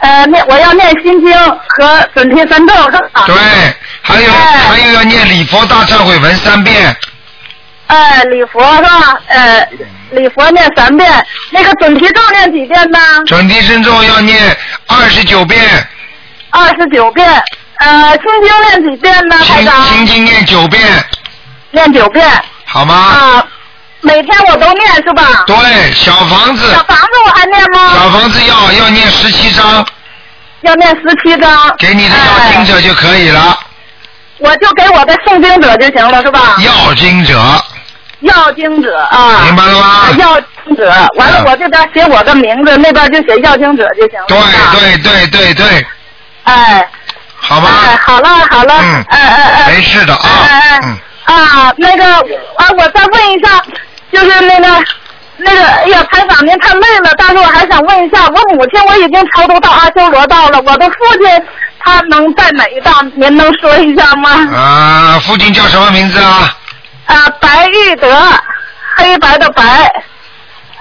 [0.00, 2.74] 呃，念，我要念心经和准提神咒？
[3.26, 3.34] 对，
[4.02, 4.30] 还有
[4.68, 6.94] 还有要念礼佛大忏悔文三遍。
[7.92, 9.20] 哎，礼佛是吧？
[9.28, 9.68] 呃。
[10.12, 11.10] 礼佛念三遍，
[11.48, 12.98] 那个准提咒念几遍呢？
[13.26, 14.54] 准提神咒要念
[14.86, 15.58] 二十九遍。
[16.50, 17.26] 二十九遍，
[17.78, 19.38] 呃，心经念几遍呢？
[19.42, 19.56] 心
[19.88, 20.82] 心经念九遍。
[21.70, 22.30] 念九遍。
[22.66, 22.94] 好吗？
[22.94, 23.46] 啊，
[24.02, 25.44] 每天我都念是吧？
[25.46, 26.70] 对，小房子。
[26.70, 27.94] 小房子我还念吗？
[27.94, 29.86] 小房子要要念十七章。
[30.60, 31.74] 要念十七章。
[31.78, 33.58] 给你的要经者就可以了。
[34.40, 36.58] 我就给我的诵经者就行了是吧？
[36.58, 37.40] 要经者。
[38.22, 40.08] 要经者啊，明白了吗？
[40.18, 44.26] 要经者，完了我这边写我的名字，那边就写要经者就行了。
[44.28, 45.86] 对对对对对。
[46.44, 46.88] 哎。
[47.44, 47.68] 好吧？
[47.84, 48.74] 哎，好了好了。
[48.80, 49.04] 嗯。
[49.08, 49.72] 哎哎哎。
[49.72, 50.22] 没事的啊。
[50.48, 50.80] 哎哎。
[50.84, 50.98] 嗯。
[51.24, 53.60] 啊，那个啊，我再问一下，
[54.12, 54.84] 就是那个
[55.38, 61.46] 那个，哎呀，采访您太累了，但是我还想问一下，我母亲我已经超度到阿修罗道了，我的父亲
[61.84, 62.92] 他能在哪一道？
[63.14, 64.30] 您能说一下吗？
[64.54, 66.54] 啊，父亲叫什么名字啊？
[67.12, 68.08] 啊，白玉德，
[68.96, 69.62] 黑白的白，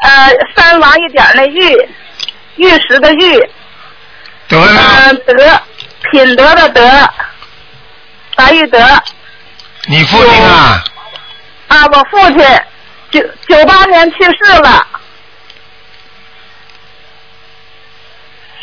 [0.02, 1.90] 呃，三王一点的玉，
[2.56, 3.50] 玉石的玉。
[4.48, 5.14] 德呢？
[5.28, 5.62] 德，
[6.10, 7.10] 品德的德，
[8.36, 8.80] 白玉德。
[9.88, 10.82] 你父亲啊？
[11.68, 12.62] 啊，我父亲
[13.12, 14.88] 九九八年去世了，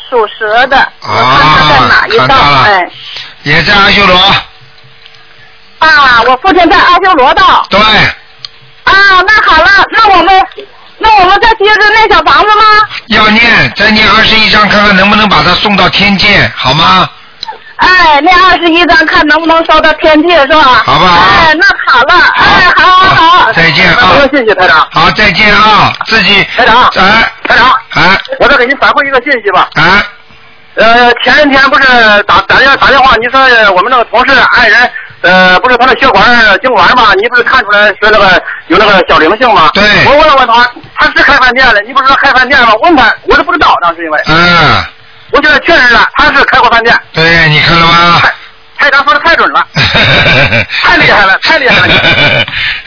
[0.09, 0.93] 属蛇的。
[1.03, 2.35] 我看他在哪一道？
[2.65, 2.91] 哎。
[3.43, 4.35] 也在阿修罗。
[5.79, 7.67] 啊，我父亲在阿修罗道。
[7.71, 7.79] 对。
[7.81, 8.93] 啊，
[9.27, 10.47] 那好了，那我们
[10.99, 12.65] 那我们再接着那小房子吗？
[13.09, 17.09] 要念，再念二十一章，看看能不能把他送到天界，好吗？
[17.77, 20.83] 哎，那二十一张看能不能烧到天界是吧？
[20.85, 21.21] 好不好？
[21.21, 23.53] 哎，那好了，哎，好好好。
[23.53, 24.17] 再见啊！
[24.33, 24.89] 谢谢台长。
[24.91, 25.93] 好，再见啊！
[26.07, 29.69] 自己台长，哎，台长，哎，我再给您反馈一个信息吧。
[29.75, 30.03] 哎。
[30.75, 33.41] 呃，前一天不是打打电打电话，你说
[33.73, 34.91] 我们那个同事爱人，
[35.23, 36.25] 呃，不是他的血管
[36.59, 37.13] 痉挛吗？
[37.17, 39.71] 你不是看出来是那个有那个小灵性吗？
[39.75, 39.83] 对。
[40.07, 40.65] 我问了问他，
[40.97, 42.75] 他是开饭店的，你不是说开饭店吗？
[42.83, 44.23] 问他，我都不知道，当时因为。
[44.29, 44.85] 嗯。
[45.31, 46.99] 我现在确认了，他是开过饭店。
[47.13, 48.23] 对，你看了吗？
[48.79, 51.95] 太长说的太准了， 太厉害了，太厉害了！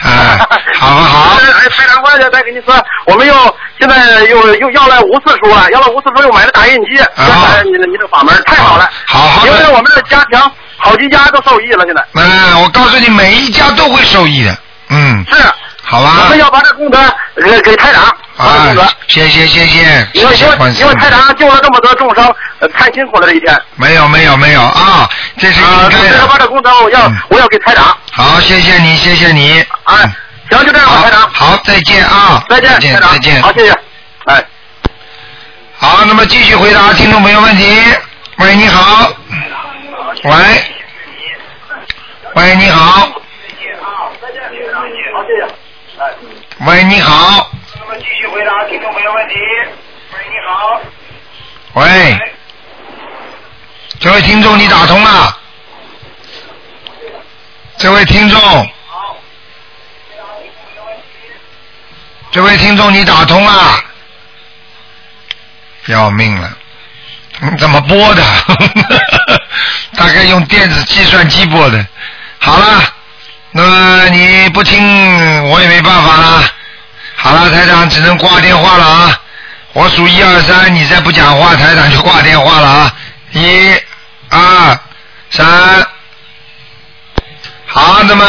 [0.02, 0.48] 啊，
[0.80, 1.36] 好好好。
[1.36, 2.74] 哎，台长，我再跟你说，
[3.04, 3.34] 我们又
[3.78, 9.46] 现在又又要了五次书了，要了五次书又买了打印机，啊，你的你这法门太好了，好好。
[9.46, 10.40] 因为我们的家庭
[10.84, 12.04] 好几家都受益了，现在。
[12.14, 14.58] 嗯，我告诉你，每一家都会受益的，
[14.88, 15.24] 嗯。
[15.30, 15.36] 是。
[15.84, 16.22] 好吧。
[16.24, 16.98] 我们要把这功德
[17.36, 18.02] 给给台长。
[18.36, 18.74] 啊，
[19.06, 20.34] 谢谢谢谢，因为
[20.80, 22.34] 因为台长救了这么多众生，
[22.74, 23.56] 太辛苦了这一天。
[23.76, 25.08] 没有没有没有啊，
[25.38, 26.18] 这是应该的。
[26.18, 27.96] 啊，把这功德我要我要给台长。
[28.10, 29.64] 好，谢谢你谢谢你。
[29.84, 29.96] 哎，
[30.50, 31.30] 行，就这样吧，台长。
[31.32, 32.42] 好，再见啊。
[32.48, 33.42] 再见，再见再见。
[33.42, 33.72] 好，谢谢。
[34.24, 34.44] 哎。
[35.78, 37.78] 好，那么继续回答听众朋友问题。
[38.38, 39.12] 喂，你好。
[40.22, 40.32] 喂。
[42.34, 43.20] 喂，你好。
[46.60, 47.50] 喂，你好。
[47.80, 49.34] 那么继续回答听众朋友问题。
[50.12, 50.80] 喂，你好。
[51.74, 52.18] 喂，
[53.98, 55.38] 这位听众，你打通了。
[57.78, 58.70] 这位听众。
[62.30, 63.84] 这位听众，你打通了。
[65.86, 66.56] 要命了，
[67.58, 68.22] 怎么播的？
[69.96, 71.86] 大概用电子计算机播的。
[72.38, 72.82] 好了。
[73.54, 76.42] 那你不听，我也没办法了。
[77.16, 79.20] 好了，台长只能挂电话了啊！
[79.74, 82.94] 我数一二三，你再不讲话，台长就挂电话了啊！
[83.32, 83.74] 一、
[84.30, 84.78] 二、
[85.28, 85.86] 三，
[87.66, 88.24] 好，那么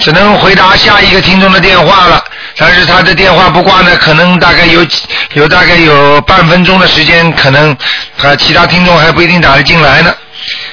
[0.00, 2.22] 只能回答下一个听众的电话了。
[2.60, 4.86] 但是他的电话不挂呢，可能大概有
[5.32, 7.72] 有大概有半分钟的时间，可能
[8.22, 10.14] 啊其他听众还不一定打得进来呢。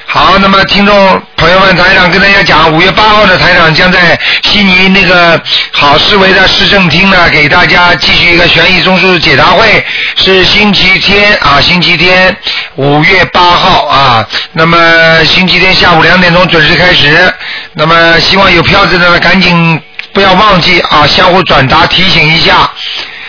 [0.04, 9.84] 好，那么听众朋友们，台长跟大家讲，五月八号的台长将在悉尼那个好思维的市政厅呢，给大家继续一个悬疑综述解答会，
[10.16, 12.34] 是星期天啊，星期天
[12.76, 14.78] 五月八号啊，那么
[15.24, 17.32] 星期天下午两点钟准时开始，
[17.74, 19.80] 那么希望有票子的呢，赶紧
[20.18, 22.68] 不要忘记啊，相互转达提醒一下。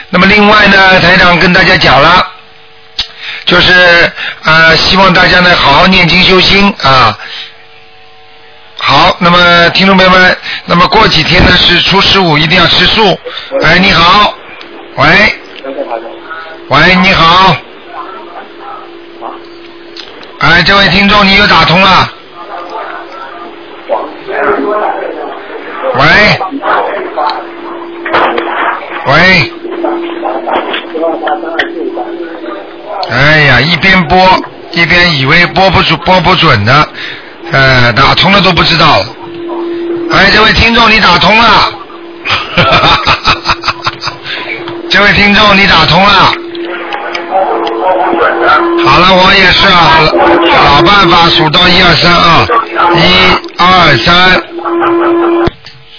[0.10, 2.26] 那么另外呢，台长跟大家讲了。
[3.46, 4.12] 就是
[4.44, 7.16] 呃，希望大家呢好好念经修心啊。
[8.80, 10.36] 好，那么听众朋友们，
[10.66, 13.20] 那么过几天呢是初十五，一定要吃素。
[13.62, 14.34] 哎，你好，
[14.96, 15.08] 喂，
[16.70, 17.56] 喂，你好，
[20.40, 22.14] 哎，这位听众，你又打通了。
[25.96, 26.06] 喂，
[29.10, 29.52] 喂。
[33.10, 34.40] 哎呀，一边播
[34.72, 36.88] 一边以为播不准播不准的，
[37.52, 39.04] 呃，打通了都不知道。
[40.12, 41.74] 哎，这位听众你打通了，
[44.90, 46.32] 这位听众你打通了。
[48.86, 50.02] 好了，我也是啊，
[50.66, 52.46] 老办法数到一二三啊，
[52.96, 54.40] 一二三。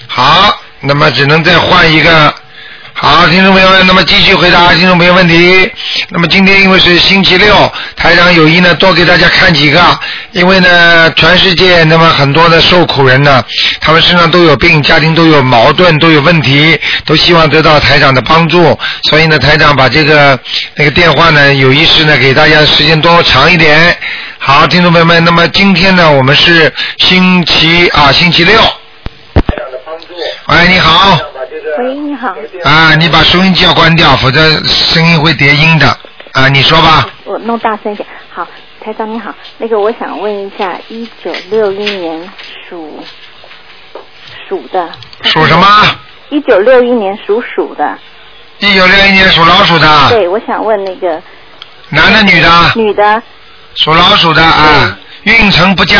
[0.06, 2.32] 好，那么只能再换一个。
[3.02, 5.72] 好，听众朋友们，那么继续回答听众朋友问题。
[6.10, 9.80] 那么今天因为是星期六，台长有意呢多给大家看几个，
[10.32, 13.42] 因为呢全世界那么很多的受苦人呢，
[13.80, 18.78] 他们身上都有病，家庭都有矛盾，都有问题，都希望得到台长的帮助。
[19.04, 20.38] 所以呢，台长把这个
[20.74, 23.96] 那个电话呢有意识呢给大家时间多长一点。
[24.38, 28.60] 好，听众朋友们，那么今天呢，我们是星期啊，星期六。
[30.48, 31.18] 喂，你好。
[31.50, 32.28] 喂，你好。
[32.62, 35.86] 啊，你把收音机要关掉，否则声音会叠音的。
[36.32, 37.08] 啊，你说吧。
[37.24, 38.08] 我弄大声一点。
[38.32, 38.46] 好，
[38.80, 42.30] 台长你好，那个我想问一下，一九六一年
[42.68, 43.02] 属
[44.48, 44.88] 属的。
[45.24, 45.66] 属什么？
[46.28, 47.98] 一九六一年属鼠的。
[48.60, 50.08] 一九六一年属老鼠的。
[50.10, 51.20] 对，我想问那个。
[51.88, 52.72] 男的，女的？
[52.76, 53.20] 女的。
[53.74, 55.98] 属老鼠的啊，运程不佳。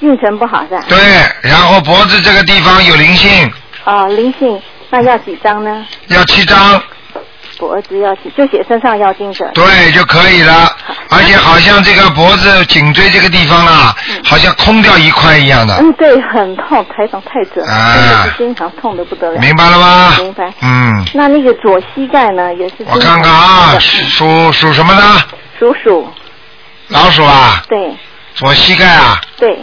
[0.00, 0.84] 运程不好是吧？
[0.88, 0.98] 对，
[1.40, 3.48] 然后脖子这个地方有灵性。
[3.88, 4.60] 哦，灵性，
[4.90, 5.86] 那要几张呢？
[6.08, 6.82] 要七张。
[7.56, 9.50] 脖子要几，就写身上要精神。
[9.52, 10.70] 对，就可以了。
[11.08, 15.74] 而且好像这个脖子、颈椎这个地方啊，好像空掉一块一样的。
[15.80, 19.40] 嗯，对，很痛，台长太准了，啊真的是经常痛的不得了。
[19.40, 20.52] 明白了吗明白。
[20.62, 22.74] 嗯，那那个左膝盖呢，也是。
[22.86, 25.20] 我看看啊，属属什么呢？
[25.58, 26.06] 属鼠。
[26.90, 27.96] 老鼠啊，对
[28.34, 29.58] 左膝盖啊，对，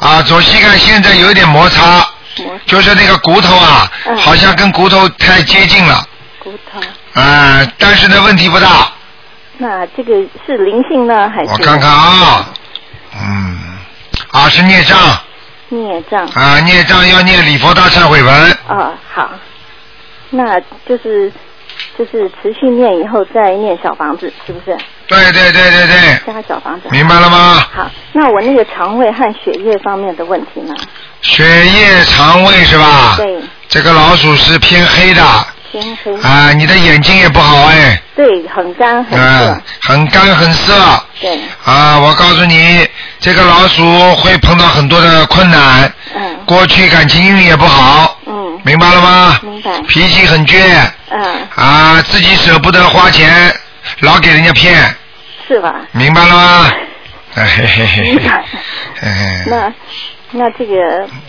[0.00, 2.06] 啊，左膝盖现在有一点摩擦，
[2.66, 6.04] 就是那个骨头啊，好像跟骨头太接近了。
[6.38, 6.80] 骨头。
[7.20, 8.92] 啊，但是呢，问题不大。
[9.56, 10.14] 那这个
[10.46, 11.50] 是灵性呢，还是？
[11.50, 12.46] 我看看啊，
[13.16, 13.58] 嗯，
[14.30, 14.96] 啊是孽障
[15.70, 16.24] 孽障。
[16.28, 18.52] 啊，孽障要念礼佛大忏悔文。
[18.68, 19.30] 啊，好，
[20.30, 21.32] 那就是
[21.98, 24.78] 就是持续念以后再念小房子，是不是？
[25.08, 26.88] 对对对对对，加小房子。
[26.90, 27.64] 明白了吗？
[27.74, 30.74] 好，那我那个肠胃和血液方面的问题呢？
[31.22, 33.14] 血液、肠胃是吧？
[33.16, 35.22] 对，这个老鼠是偏黑的
[35.72, 36.14] 偏黑。
[36.22, 40.74] 啊，你的眼睛也不好哎，对，很干很嗯涩。，很干很涩
[41.20, 41.98] 对，啊。
[41.98, 42.86] 我告诉你，
[43.18, 49.38] 这个老鼠会碰到很多的困难，嗯过去感情运也不好，嗯，明白了吗？
[49.42, 49.70] 明白。
[49.88, 50.58] 脾气很倔
[51.10, 53.54] 嗯，啊，自己舍不得花钱，
[54.00, 54.94] 老给人家骗，
[55.46, 55.74] 是吧？
[55.92, 56.70] 明白了吗？
[57.34, 58.44] 哎嘿嘿嘿明白。
[59.02, 59.72] 哎那
[60.30, 60.74] 那这个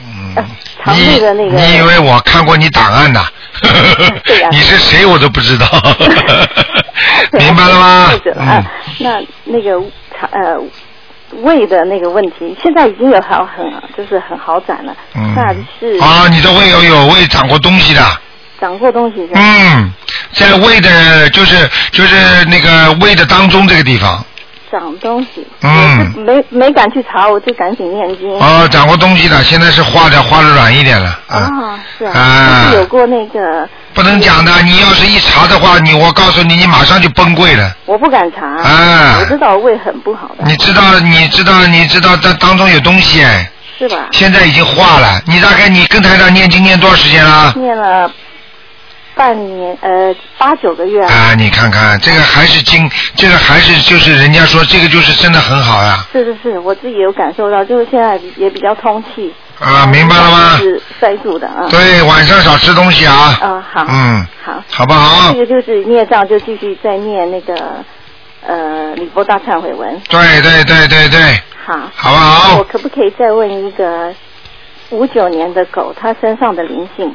[0.07, 0.35] 嗯
[0.83, 3.25] 肠胃的那个，你以为我看过你档案呐？
[4.23, 5.67] 对呀你是谁我都不知道，
[7.37, 8.11] 明白了吗
[8.99, 9.71] 那那个
[10.17, 10.57] 肠呃
[11.43, 13.65] 胃的那个问题，现在已经有好很
[13.97, 14.95] 就是很好转了。
[15.15, 18.01] 嗯那是啊，你的胃有有胃长过东西的，
[18.59, 19.39] 长过东西是吧？
[19.41, 19.93] 嗯，
[20.33, 24.23] 在胃的，就是就是那个胃的当中这个地方，
[24.71, 28.29] 长东西，嗯，没没敢去查，我就赶紧念经。
[28.39, 37.75] 哦，长过东西的，现在是化的化的软一点了，啊，啊，是啊，是有过那个，不能讲的，你要是一查的话，你我告诉你，你马上就崩溃了。
[37.85, 43.49] 我不敢查，啊我知道胃很不好的，你知道，你知道，你知道当当中有东西哎，
[43.79, 44.07] 是吧？
[44.11, 45.19] 现在已经化了。
[45.25, 47.51] 你大概你跟台长念经念多少时间了？
[47.55, 48.11] 念了
[49.19, 51.03] 半年，呃，八九个月。
[51.03, 59.33] 啊，你看看这个还是经，这个还是就是人家说这个就是真的很好呀、是是是，我自己有感受到，就是现在也比较通气。
[59.59, 60.55] 啊，明白了吗？
[60.57, 61.67] 是塞住的啊。
[61.69, 63.37] 对，晚上少吃东西啊。
[63.43, 63.85] 嗯，好。
[63.89, 64.63] 嗯，好。
[64.71, 67.83] 好不好这个就是孽障，就继续再念那个
[68.47, 70.01] 呃礼佛大忏悔文。
[70.07, 71.19] 对对对对对，
[71.67, 71.77] 好。
[71.93, 74.13] 好不好我可不可以再问一个
[74.89, 77.13] 五九年的狗，它身上的灵性？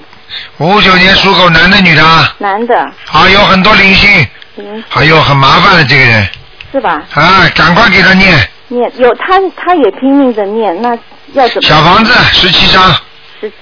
[0.59, 2.35] 五九年属狗，男的女的啊？
[2.39, 2.77] 男的。
[3.13, 6.29] 啊，有很多灵性，灵性还有很麻烦的这个人
[6.73, 7.03] 是吧？
[7.15, 10.97] 啊，赶快给他念念有他，他也拼命的念，那
[11.33, 11.69] 要怎么？
[11.69, 12.93] 小房子十七张，
[13.41, 13.53] 十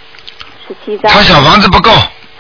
[0.67, 1.11] 十七张。
[1.13, 1.91] 他小房子不够，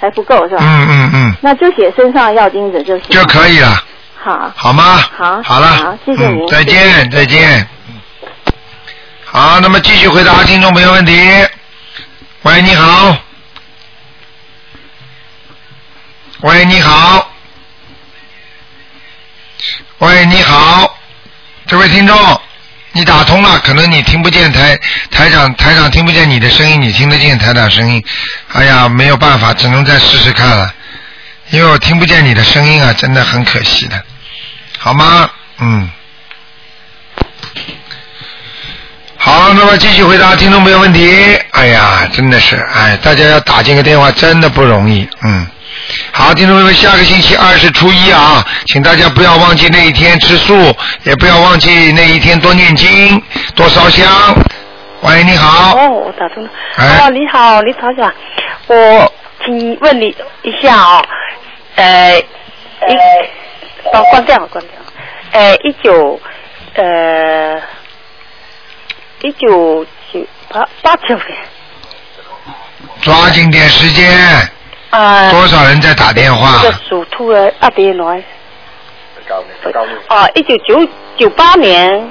[0.01, 0.63] 还不够是吧？
[0.63, 3.07] 嗯嗯嗯，那就写身上要钉子就行。
[3.11, 3.83] 就可以了，
[4.23, 4.53] 好。
[4.55, 5.01] 好吗？
[5.17, 5.43] 好。
[5.43, 6.45] 好了，好，谢谢您。
[6.45, 7.67] 嗯，再见再见。
[9.25, 11.13] 好，那么继续回答听众朋友问题。
[12.43, 13.17] 喂，你好。
[16.41, 17.31] 喂，你好。
[19.99, 20.99] 喂，你好，
[21.69, 22.41] 这位听众，
[22.91, 24.77] 你打通了，可能你听不见台
[25.13, 28.05] 台长台长听不见你的声音，你听得见台长声音。
[28.53, 30.75] 哎呀，没有办法，只能再试试看了，
[31.51, 34.05] 因为我听不见你的声音啊，真的很可惜的，
[34.79, 35.31] 好吗？
[35.59, 35.89] 嗯。
[39.25, 41.39] 好，那么继续回答听众朋友问题。
[41.53, 45.47] 哎呀，真的是，哎，大家要打进个电话真的不容易，嗯。
[46.11, 50.57] 好，听众朋友们，下个星期二是初一啊，请大家不要忘记那一天吃素，
[51.05, 53.23] 也不要忘记那一天多念经，
[53.55, 54.05] 多烧香。
[55.03, 55.79] 喂，你好。
[55.79, 56.51] 哦，我打通了。
[56.79, 58.13] 哎哦，你好，李台长，
[58.67, 59.13] 我
[59.45, 60.13] 请问你
[60.43, 61.01] 一下哦，
[61.77, 62.95] 呃，一，
[63.93, 64.73] 哦，关掉，关掉。
[65.31, 66.21] 呃，一九，
[66.75, 67.55] 呃，
[69.23, 71.39] 一九九八八九年。
[73.03, 74.09] 抓紧点时间。
[74.91, 75.31] 啊。
[75.31, 76.71] 多少人在打电话这？
[76.71, 78.23] 个属兔的阿爹来。
[80.09, 82.11] 啊，一九九九八年，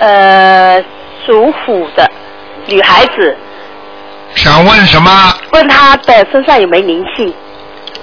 [0.00, 0.82] 呃，
[1.24, 2.10] 属虎的
[2.66, 3.36] 女孩子，
[4.34, 5.34] 想问什么？
[5.52, 7.32] 问她的身上有没有灵性？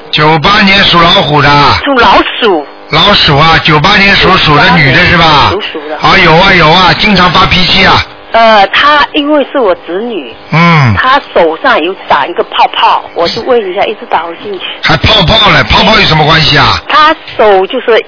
[0.10, 1.50] 九八年属老虎的。
[1.84, 2.66] 属老鼠。
[2.92, 5.50] 老鼠啊，九八年属鼠的女的是吧？
[5.52, 5.98] 属鼠的。
[5.98, 8.06] 啊，有啊有啊，经常发脾气啊。
[8.32, 14.66] 呃，她因为是我侄女，嗯，她手上有长一个泡泡，我就问一下，一直打不进去。
[14.84, 16.80] 还泡泡嘞，泡泡有什么关系啊？
[16.88, 18.06] 她手就是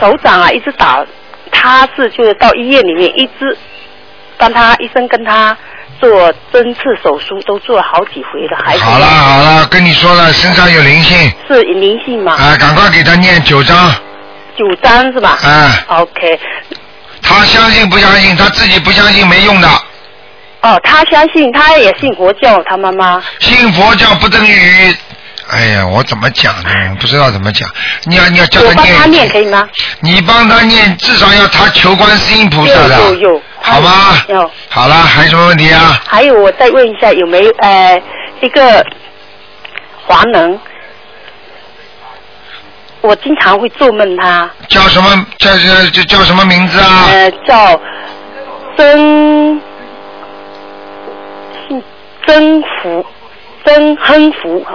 [0.00, 1.04] 手掌啊，一直打，
[1.50, 3.58] 她是就是到医院里面一直
[4.38, 5.56] 帮她医生跟她
[6.00, 12.32] 做针刺手术，都做了好几回了，还是好了好了，跟你说了，身上有灵性，是灵性嘛？
[12.34, 13.76] 啊，赶快给他念九章。
[14.56, 15.38] 九张是吧？
[15.42, 15.72] 嗯。
[15.98, 16.40] OK，
[17.22, 18.36] 他相信不相信？
[18.36, 19.68] 他自己不相信没用的。
[20.62, 23.22] 哦，他相信，他也信佛教，他妈妈。
[23.40, 24.96] 信佛教不等于，
[25.50, 26.70] 哎呀，我怎么讲呢？
[26.98, 27.68] 不知道怎么讲。
[28.04, 29.68] 你要你要叫他念，我帮他念可以吗？
[30.00, 33.90] 你帮他念，至少要他求观世音菩萨的，有有有，好吗？
[34.28, 34.50] 有。
[34.70, 36.00] 好了，还有什么问题啊？
[36.08, 38.02] 还有，我再问一下，有没有呃
[38.40, 38.84] 一个
[40.06, 40.58] 华能？
[43.04, 47.04] 我经常会做梦他，叫什么叫叫叫叫什么名字啊？
[47.12, 47.78] 呃，叫
[48.78, 49.60] 曾
[51.68, 51.82] 姓
[52.26, 53.04] 曾福，
[53.62, 54.66] 曾亨福。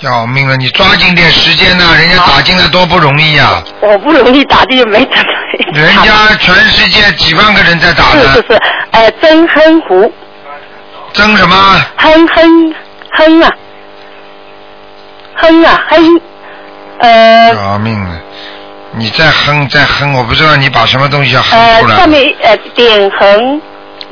[0.00, 0.56] 要命了！
[0.56, 5.32] 你抓紧点时间呐、人家打进来多不容易呀、我不容易打进，没怎么。
[5.72, 8.34] 人家全世界几万个人在打是是。
[8.48, 8.60] 是，
[8.90, 10.12] 呃，曾亨福，
[11.12, 11.80] 曾什么？
[11.96, 12.74] 亨亨
[13.12, 13.50] 亨啊，
[15.36, 16.20] 亨啊亨，
[17.00, 18.10] 呃饶命了！
[18.96, 21.96] 你再哼再哼，我不知道你把什么东西要哼呃出来。
[21.96, 23.60] 上面呃点横，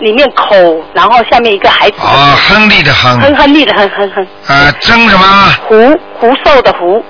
[0.00, 0.56] 里面口，
[0.92, 1.94] 然后下面一个孩子。
[2.00, 3.20] 啊，亨利的亨。
[3.20, 4.26] 亨亨利的亨亨亨。
[4.48, 5.54] 啊，曾什么？
[5.68, 7.04] 福福寿的福，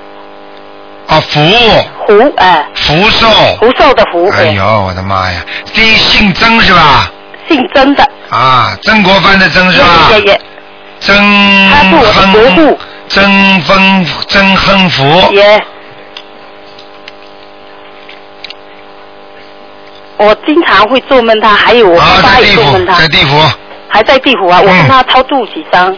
[1.06, 1.40] 啊，福
[2.06, 3.26] 福哎，福寿。
[3.58, 4.28] 福寿的福。
[4.36, 5.40] 哎呦，我的妈呀！
[5.72, 7.10] 第一姓曾是吧？
[7.48, 8.06] 姓曾的。
[8.28, 9.86] 啊，曾国藩的曾是吧？
[11.00, 11.16] 曾
[11.70, 12.78] 他是我的伯父。
[13.12, 15.32] 曾丰曾亨福。
[15.32, 15.62] 爷。
[20.16, 23.42] 我经常会做梦他，还有我爸爸也做梦他，啊在地府
[23.88, 24.60] 还在地府啊！
[24.62, 25.94] 我跟他超度几张，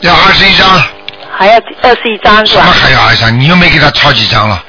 [0.00, 0.68] 要二十一张。
[1.30, 2.72] 还要二十一张是吧什么？
[2.72, 3.40] 还要二十张？
[3.40, 4.62] 你又没给他抄几张了？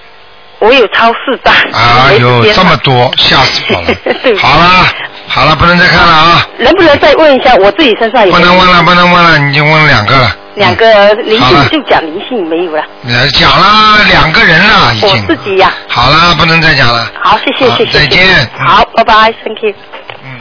[0.60, 1.54] 我有超四张。
[1.74, 3.88] 哎呦， 这么多，吓死我了！
[4.40, 4.86] 好了，
[5.28, 6.48] 好了，不能再看了啊！
[6.60, 10.36] 能不能再问一下我自己身上有不能问了，不能问了，你已经问了两个了。
[10.60, 12.84] 两个灵性，就讲灵性没有了。
[13.08, 15.26] 呃讲了两个人了，已经我。
[15.26, 17.10] 自己呀、好了，不能再讲了。
[17.24, 18.00] 好，谢谢谢谢。
[18.00, 19.74] 再见好，拜拜，Thank you。
[20.22, 20.40] 嗯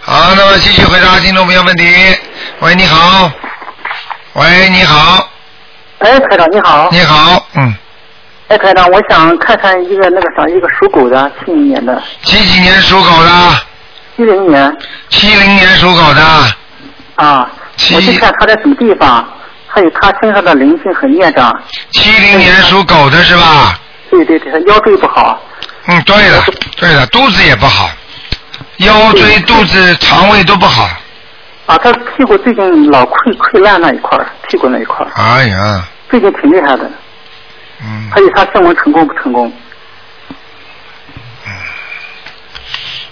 [0.00, 1.84] 好，那么继续回答听众朋友问题。
[2.60, 3.30] 喂，你好。
[4.32, 5.28] 喂，你好。
[5.98, 6.88] 哎，台长你好。
[6.90, 7.74] 你好，嗯。
[8.48, 12.02] 哎，台长，我想看看一个那个啥，一个属狗的，七零年的。
[12.22, 13.30] 几几年属狗的？
[14.16, 14.74] 七零年。
[15.10, 16.22] 七零年属狗的。
[17.16, 17.50] 啊。
[17.94, 19.26] 我去看他在什么地方，
[19.66, 21.52] 还有他身上的灵性和孽障。
[21.92, 23.78] 七零年属狗的是吧？
[24.10, 25.40] 对对对，他腰椎不好。
[25.86, 26.42] 嗯，对了，
[26.76, 27.90] 对了，肚子也不好，
[28.78, 30.88] 腰椎、肚子、肠胃都不好。
[31.66, 36.90] 啊，他屁股最近老溃溃烂那一块儿，屁股那一块儿，哎呀，最近挺厉害的。
[37.80, 38.08] 嗯。
[38.10, 39.52] 还有他升温成功不成功？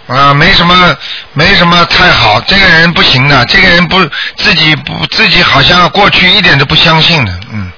[0.09, 0.97] 啊，没什么，
[1.33, 2.41] 没什么太好。
[2.43, 3.99] 这个人不行的，这个人不
[4.37, 7.73] 自己不自己好像过去一点都不相信的，嗯。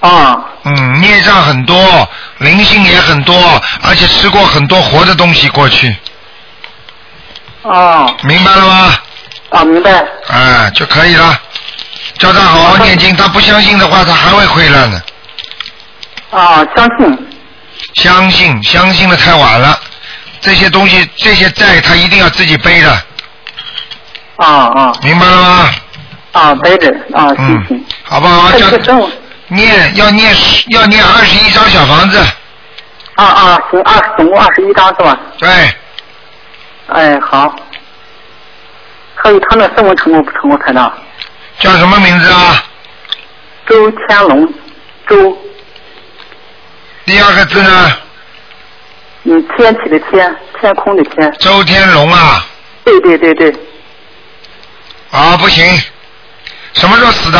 [0.00, 0.38] 啊。
[0.64, 5.94] 嗯，孽障很多，灵性也很多，而且吃过很多活的东西过去，
[7.62, 8.06] 啊。
[8.22, 8.94] 明白了吗？
[9.50, 10.04] 啊，明白。
[10.28, 11.38] 哎，就可以了。
[12.18, 15.02] 叫他好好念经，他不相信的话，他还会溃烂的。
[16.30, 17.28] 啊，相信。
[17.94, 19.78] 相信，相信的太晚了。
[20.46, 22.88] 这些东西，这些债，他一定要自己背的。
[24.36, 24.92] 啊啊。
[25.02, 25.70] 明白了吗？
[26.30, 27.84] 啊，背着啊，嗯。
[28.04, 28.52] 好不好？
[28.52, 29.10] 叫
[29.48, 30.32] 念要念
[30.68, 32.18] 要念二十一张小房子。
[33.16, 35.18] 啊啊，行，二十总共二十一张是吧？
[35.40, 35.48] 对。
[36.94, 37.52] 哎，好。
[39.16, 40.92] 还有他那升温成功不成功，台长？
[41.58, 42.62] 叫什么名字啊？
[43.68, 44.48] 周天龙，
[45.08, 45.36] 周。
[47.04, 47.92] 第二个字呢？
[49.28, 51.32] 嗯，天体的天，天空的天。
[51.40, 52.46] 周天龙啊。
[52.84, 53.52] 对对对对。
[55.10, 55.64] 啊，不行，
[56.74, 57.38] 什么时候死的？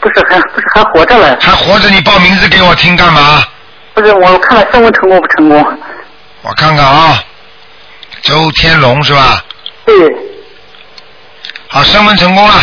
[0.00, 1.36] 不是还不是还活着嘞？
[1.40, 3.44] 还活着，你报名字给我听干嘛？
[3.94, 5.78] 不是，我看看身份成功不成功？
[6.42, 7.22] 我看看啊，
[8.22, 9.44] 周天龙是吧？
[9.84, 9.94] 对。
[11.68, 12.54] 好，升温成功了。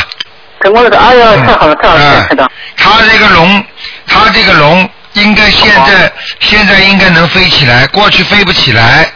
[0.61, 2.51] 成功了，哎呀，太好了，太好了，太好了。
[2.75, 3.63] 他这个龙，
[4.07, 9.11] 他这个龙应该现在现在应该能飞起来，过去飞不起来。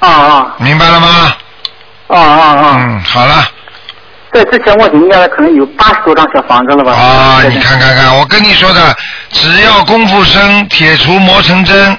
[0.00, 0.54] 啊啊。
[0.58, 1.36] 明白了吗？
[2.08, 2.76] 啊啊啊！
[2.78, 3.48] 嗯，好了。
[4.32, 6.92] 在之前我已经念了可能有八十多张小房子了吧？
[6.92, 8.96] 啊，你看看看，我跟你说的，
[9.30, 11.98] 只要功夫深，铁杵磨成针。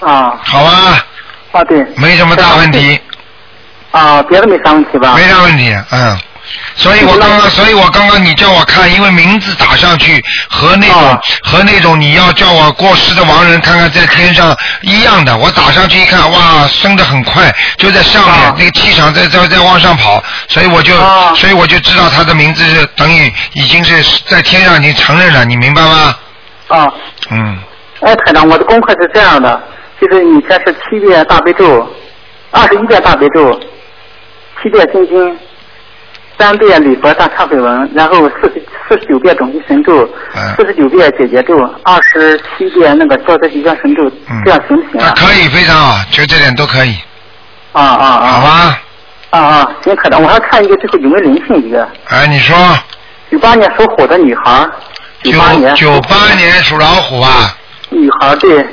[0.00, 0.38] 啊。
[0.42, 1.04] 好吧。
[1.52, 1.84] 啊，对。
[1.96, 3.00] 没什么大问题。
[3.90, 5.14] 啊，别的没啥问题吧？
[5.16, 6.18] 没啥问题，嗯。
[6.76, 20.94] 所以我刚刚，所以我刚刚你叫我看，因为名字打上去和那种和那种你要叫我过世的亡人看看在天上一样的，我打上去一看，哇，升得很快，就在上面，那个气场在在在往上跑，所以我就
[21.34, 26.16] 所以我就知道他的名字是等于已经是在天上已经承认了，你明白吗？
[26.68, 26.92] 啊。
[27.30, 27.58] 嗯。
[28.00, 29.60] 哎，台长，我的功课是这样的，
[30.00, 31.92] 就是以前是七遍大悲咒，
[32.52, 33.58] 二十一遍大悲咒，
[34.62, 35.38] 七遍心经。
[36.38, 40.08] 三遍礼佛大忏悔文，然后四十四十九遍准提神咒，
[40.56, 44.08] 四十九遍解结咒，二十七遍那个消灾吉祥神咒，
[44.44, 45.12] 这样行不行啊？
[45.16, 46.96] 可以，非常好，就这点都可以。
[47.72, 48.26] 啊啊啊！
[48.26, 48.82] 好吧。
[49.30, 51.86] 啊啊，行，可的，我还看一个，最后有没有灵性一个？
[52.06, 52.56] 哎，你说。
[53.30, 54.66] 九八年属虎的女孩。
[55.22, 55.74] 九八年。
[55.74, 57.54] 九八年属老虎啊。
[57.90, 58.64] 女孩对。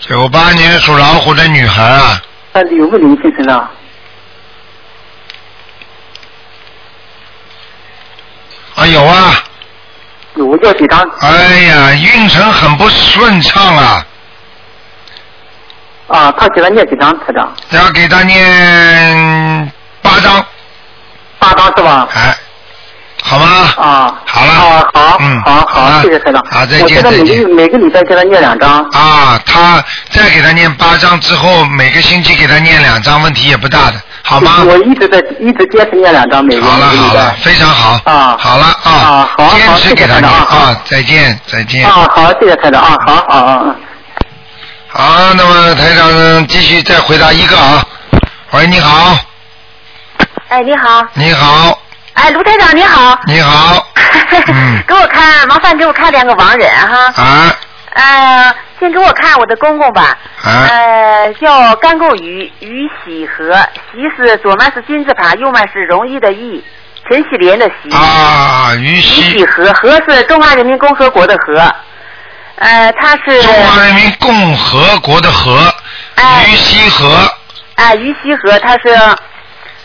[0.00, 2.20] 九八年属老虎的女孩啊。
[2.52, 3.70] 那，有没有灵性身上？
[8.82, 9.44] 啊有啊，
[10.34, 11.00] 有要几张？
[11.20, 11.28] 哎
[11.68, 14.06] 呀，运程很不顺畅啊。
[16.08, 17.54] 啊，他给他念几张，台长？
[17.70, 19.72] 要给他念
[20.02, 20.44] 八张。
[21.38, 22.08] 八张是吧？
[22.14, 22.36] 哎，
[23.32, 23.46] 好吗？
[23.78, 24.52] 啊，好了。
[24.52, 26.44] 啊，好，嗯，好好，谢谢台长。
[26.50, 27.42] 好，再见，再见。
[27.42, 28.84] 我每个每个礼拜给他念两张。
[28.90, 33.94] 啊，他再给他念八张之后，每个星期给他念两张，问题也不大的。
[34.22, 34.64] 好吗？
[34.64, 37.98] 我一直在一直坚持念两张每个好了好了，非常好。
[38.04, 38.92] 啊，好了啊。
[38.92, 40.76] 啊，好，好，坚持给他念啊。
[40.84, 41.88] 再见，再见。
[41.88, 43.76] 啊，好，谢谢台长啊，好，啊啊啊。
[44.88, 47.82] 好，那么台长继续再回答一个啊。
[48.50, 49.16] 喂，你好。
[50.48, 51.06] 哎，你好。
[51.14, 51.78] 你好。
[52.14, 53.18] 哎，卢台长你好。
[53.26, 53.86] 你好。
[54.48, 54.82] 嗯。
[54.86, 57.12] 给我看，麻烦给我看两个亡人哈。
[57.22, 57.56] 啊。
[57.94, 60.16] 呃，先给我看我的公公吧。
[60.42, 60.66] 啊。
[60.68, 63.54] 呃，叫甘够宇，于喜和，
[63.92, 66.62] 喜是左面是金字旁，右面是容易的易，
[67.08, 67.94] 陈喜莲的喜。
[67.96, 69.32] 啊，于喜。
[69.32, 71.58] 于喜和，和是中华人民共和国的和。
[72.56, 73.42] 呃，他是。
[73.42, 75.74] 中华人民共和国的和。
[76.16, 76.44] 哎。
[76.48, 77.32] 于西和。
[77.76, 78.94] 哎，于西和，他是，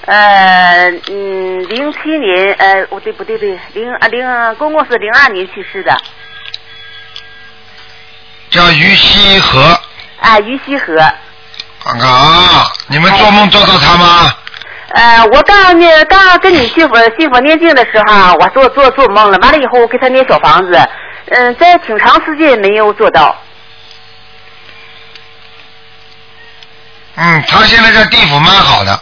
[0.07, 5.93] 呃，嗯，零七年，呃，不对不对对，零啊零，公公是零二年去世的。
[8.49, 9.77] 叫于西河。
[10.21, 10.95] 啊，于西河。
[11.83, 14.33] 看看啊，你们做梦做到他吗？
[14.93, 20.89] 呃，我刚念刚跟你媳妇媳妇念经的时候，我做做做梦了，完了以后我给他念小房子，
[21.31, 23.35] 嗯，在挺长时间没有做到。
[27.15, 29.01] 嗯，他现在在地府蛮好的。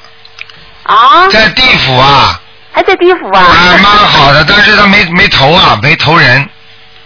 [0.86, 1.28] 啊。
[1.30, 2.40] 在地府啊。
[2.72, 3.42] 还在地府啊。
[3.42, 6.50] 啊，蛮好的，但是他没没投啊，没投人。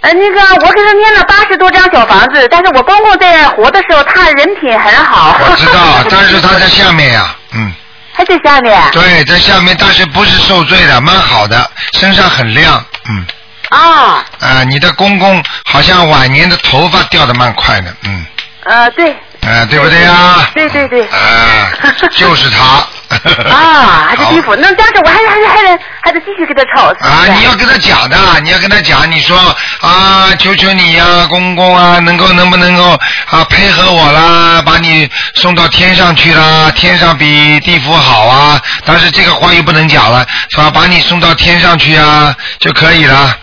[0.02, 5.36] 呃，那个我给他念了八十多张小房子，但是我公公在活的时候，他人品很好。
[5.40, 7.74] 我知道， 但是他在下面呀，嗯。
[8.14, 8.82] 还在下面。
[8.92, 13.26] 对，在下面，但是不是受罪的，蛮好的，身上很亮，嗯。
[13.70, 14.24] 啊。
[14.40, 18.26] 啊，你的公公好像晚年的头发掉的蛮快的，嗯。
[18.64, 19.16] 呃，对。
[19.42, 20.50] 呃，对不对呀？
[20.54, 21.04] 对对对。
[21.08, 21.72] 啊，
[22.12, 22.58] 就是他。
[23.50, 26.88] 啊，还是地府，那这样子我还还还得还得继续给他吵。
[27.00, 29.36] 啊，你要跟他讲的，你要跟他讲，你说
[29.82, 32.92] 啊，求求你呀，公公啊，能够能不能够
[33.32, 40.70] 啊配合我啦，把你送到天上去啦，天上比地府好啊，但是这个话又不能讲了，是吧？
[40.72, 43.36] 把你送到天上去啊就可以了。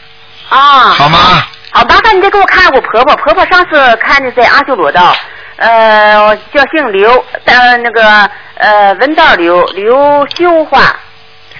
[0.48, 0.94] 啊。
[0.96, 1.44] 好吗？
[1.72, 5.14] 好，麻烦你再给我看我婆婆，婆婆上次看的在阿修罗道。
[5.56, 10.80] 呃，叫姓刘，呃，那个呃，文道刘，刘秀花，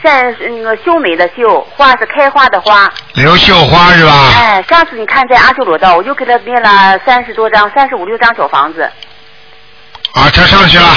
[0.03, 2.91] 善那个秀美的秀，花是开花的花。
[3.15, 4.13] 刘秀花是吧？
[4.37, 8.83] 哎，上次你看在阿修罗道，我就给他念了三十多张，三十五六张小房子。
[10.13, 10.89] 啊，他上去了。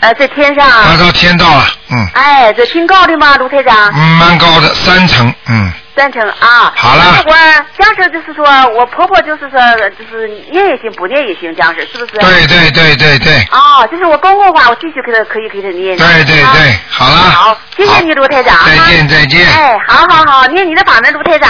[0.00, 0.68] 呃，在天上。
[0.68, 2.08] 他到天道了，嗯。
[2.14, 3.90] 哎，这挺高的吗，卢台长？
[3.94, 5.72] 嗯，蛮高的，三层，嗯。
[5.94, 6.72] 赞成啊。
[6.76, 7.32] 好了我
[7.78, 8.44] 假设就是说
[8.76, 9.60] 我婆婆就是说
[9.98, 12.12] 就是念也行，不念也行，这样式是不是？
[12.18, 15.96] 对对对对对，哦，就是我公公的话，我继续给他可以给他念。
[15.96, 18.56] 对对啊对，好了，好，谢谢你卢台长。
[18.66, 21.48] 再见再见哎，好好好，念你的法门，卢台长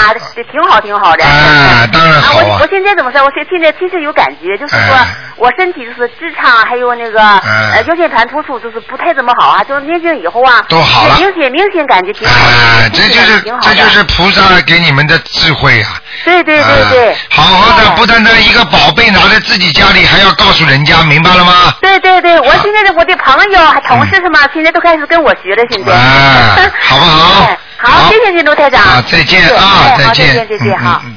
[0.51, 1.25] 挺好挺好的。
[1.25, 3.23] 啊，当然好啊我我，现在怎么说？
[3.25, 5.07] 我现现在其实有感觉，就是说哎
[5.37, 9.65] 我身体就是直肠还有那个哎呃腰间盘突出，就是不太怎么好啊。
[9.65, 12.57] 就是念经以后啊，都好了明显明显感觉挺好的。
[12.57, 16.01] 啊，这就是挺好的这就是菩萨给你们的智慧啊！
[16.25, 17.19] 对对对对啊。
[17.31, 21.75] 好好的，不单单一个宝贝拿在自己家里，还要告诉人家，明白了吗？
[21.81, 25.93] 对对对，我现在的我的朋友、还同事什么，现在都开始跟我学了，现在。
[25.93, 27.45] 啊，好不好？
[27.47, 28.81] 哎好，谢谢你卢台长。
[28.81, 31.01] 啊，再见啊，再见，再见，再见，好。
[31.05, 31.17] 嗯嗯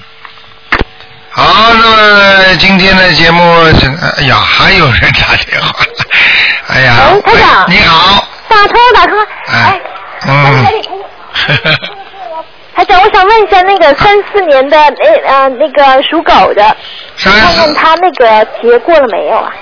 [1.37, 3.43] 好，那么今天的节目，
[3.79, 3.87] 这
[4.17, 5.73] 哎呀，还有人打电话，
[6.73, 9.27] 哎呀，喂台长哎你好，打通了，打通了。
[9.51, 9.81] 哎，
[10.27, 10.65] 嗯，
[12.75, 16.75] 台长，我想问一下，那个三四年的那呃那个属狗的，
[17.17, 19.53] 看看他那个结过了没有啊？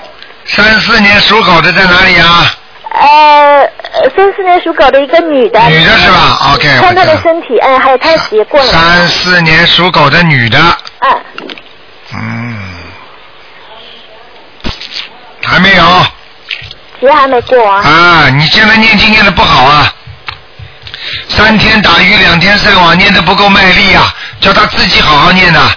[0.46, 2.44] 三四年属狗的在哪里啊？
[2.90, 3.60] 呃，
[3.92, 5.60] 呃三四年属狗的一个女的。
[5.68, 8.66] 女的是吧？OK，看她的身体，哎，还有她的结过了？
[8.66, 10.58] 三四年属狗的女的，
[11.00, 11.20] 嗯，
[12.14, 12.58] 嗯，
[15.42, 15.84] 还没有
[17.00, 17.80] 结还没过啊。
[17.80, 18.28] 啊！
[18.30, 19.92] 你现在念经念的不好啊，
[21.28, 25.70] 三天打鱼两天晒网，念的不够卖力啊，叫他自己好好念啊，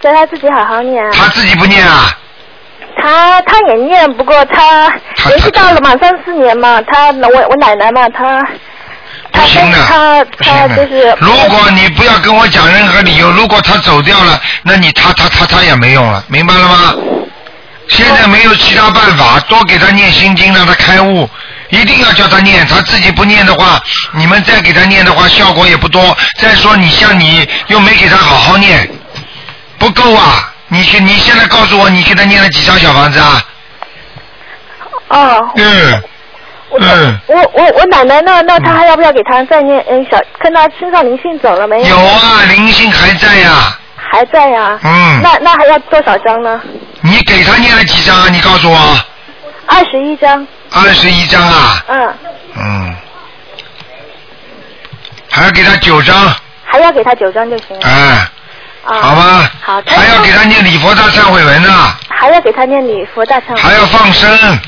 [0.00, 1.10] 叫他自己好好念啊。
[1.12, 2.16] 他自己不念啊？
[3.00, 4.88] 他他也念，不过他
[5.26, 8.44] 年纪到了嘛，三四年嘛，他我我奶奶嘛，他
[9.30, 10.68] 不行的，她不行的。
[10.68, 16.94] 她就是如果你不要跟我讲任何理由，如果他走掉了，那你他他他他也没用了，明白了吗？
[17.88, 21.28] 现在没有其他办法，多给他念心经，让他开悟。
[21.70, 23.80] 一定要叫他念，他自己不念的话，
[24.12, 26.16] 你们再给他念的话，效果也不多。
[26.40, 28.88] 再说你像你又没给他好好念，
[29.78, 30.52] 不够啊！
[30.68, 33.42] 你去，你现在告诉我，你给他念了几张小房子啊？
[35.08, 35.50] 哦。
[35.56, 36.02] 嗯。
[36.80, 37.18] 嗯。
[37.26, 41.88] 我我我奶奶那那她还要不要给她再念嗯小看她身上灵性走了没有？
[41.88, 46.60] 有啊，灵性还在呀、还在呀、嗯那那还要多少张呢？
[47.00, 48.28] 你给他念了几张啊？
[48.30, 48.98] 你告诉我。
[49.66, 50.46] 二十一张。
[50.72, 51.84] 二十一张啊。
[51.88, 52.14] 嗯，
[52.56, 52.96] 嗯。
[55.30, 56.34] 还要给他九张，
[56.64, 57.86] 还要给他九张就行了。
[57.86, 58.28] 哎，
[58.84, 59.00] 啊。
[59.00, 59.50] 好吧？
[59.62, 59.82] 好。
[59.86, 63.62] 还要给他念礼佛大忏悔文呢，还要给他念礼佛大忏悔。
[63.62, 64.58] 还要放生，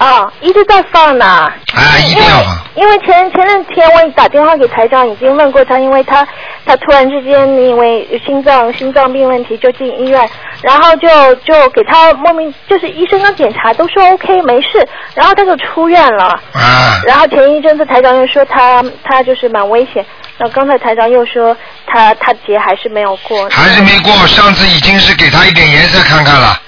[0.00, 1.24] 哦，一直在放呢。
[1.24, 1.52] 啊，
[1.98, 2.58] 一定要放。
[2.74, 6.26] 因为前前两天我打电话给台长，已经问过他，因为他
[6.64, 10.28] 他突然之间因为心脏心脏病问题就进医院，
[10.62, 16.24] 然后就就给他莫名就是医生刚检查都说 OK 没事，然后他就出院了。
[16.52, 17.00] 啊。
[17.06, 20.04] 然后前一阵子台长又说他他就是蛮危险，
[20.38, 21.54] 那刚才台长又说
[21.86, 23.46] 他他结还是没有过。
[23.50, 24.12] 还是没过。
[24.26, 26.58] 上次已经是给他一点颜色看看了。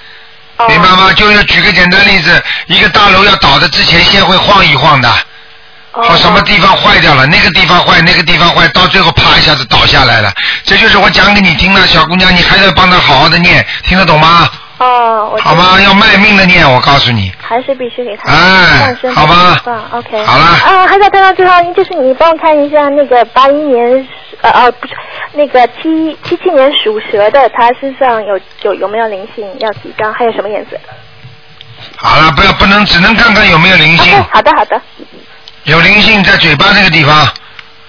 [0.58, 1.12] 哦明白吗？
[1.14, 5.12] 就是举个简单例子，一个大楼要倒的之前，先会晃一晃的，
[6.04, 10.32] 说什么地方坏掉了，那个地方坏，那个地方坏，到最后啪一下子倒下来了。
[10.64, 14.48] 这就是我讲给你听的，小姑娘，你还得帮她好好的念，听得懂吗？
[14.82, 15.80] 哦，我好吗？
[15.80, 17.32] 要卖命的念，我告诉你。
[17.40, 20.24] 还是必须给他哎好吧放 OK。
[20.24, 24.09] 好了啊，还在台上最后就是你帮我看一下那个八一年
[24.40, 24.94] 呃呃不是
[25.34, 29.46] 那个七七七年属蛇的，他身上有有有没有灵性？
[29.60, 30.12] 要几张？
[30.12, 30.76] 还有什么颜色？
[31.96, 34.20] 好了，不要不能，只能看看有没有灵性。
[34.32, 34.80] 好的好的，
[35.64, 37.28] 有灵性在嘴巴那个地方，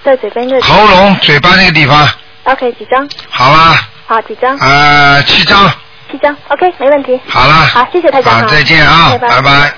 [0.03, 2.07] 在嘴边的喉咙、嘴巴那个地方
[2.43, 3.07] ，OK 几张？
[3.29, 3.81] 好吧？
[4.05, 4.55] 好几张？
[4.59, 5.71] 呃，七张。
[6.13, 7.19] 七张 OK 没问题。
[7.27, 8.31] 好了好谢谢大家。
[8.33, 9.73] 好，再见啊，拜拜拜。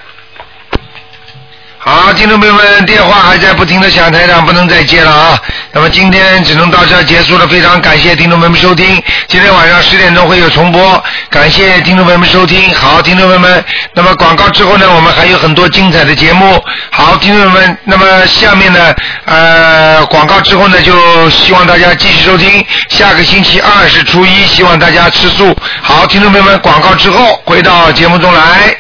[1.88, 5.40] 好，听众朋友们，电话还在不停的响，台长不能再接了啊。
[5.72, 9.00] 那么今天只能到这结束了，非常感谢听众朋友们收听。
[9.28, 12.74] 今天晚上十点钟会有重播，感谢听众朋友们收听。
[12.74, 13.64] 好，听众朋友们，
[13.94, 16.60] 那么广告之后呢，我们还有很多精彩的节目。
[16.90, 18.96] 好，听众朋友们，那么下面呢，
[19.26, 22.66] 呃，广告之后呢，就希望大家继续收听。
[22.90, 25.56] 下个星期二是初一，希望大家吃素。
[25.84, 28.76] 好，听众朋友们，广告之后回到节目中来。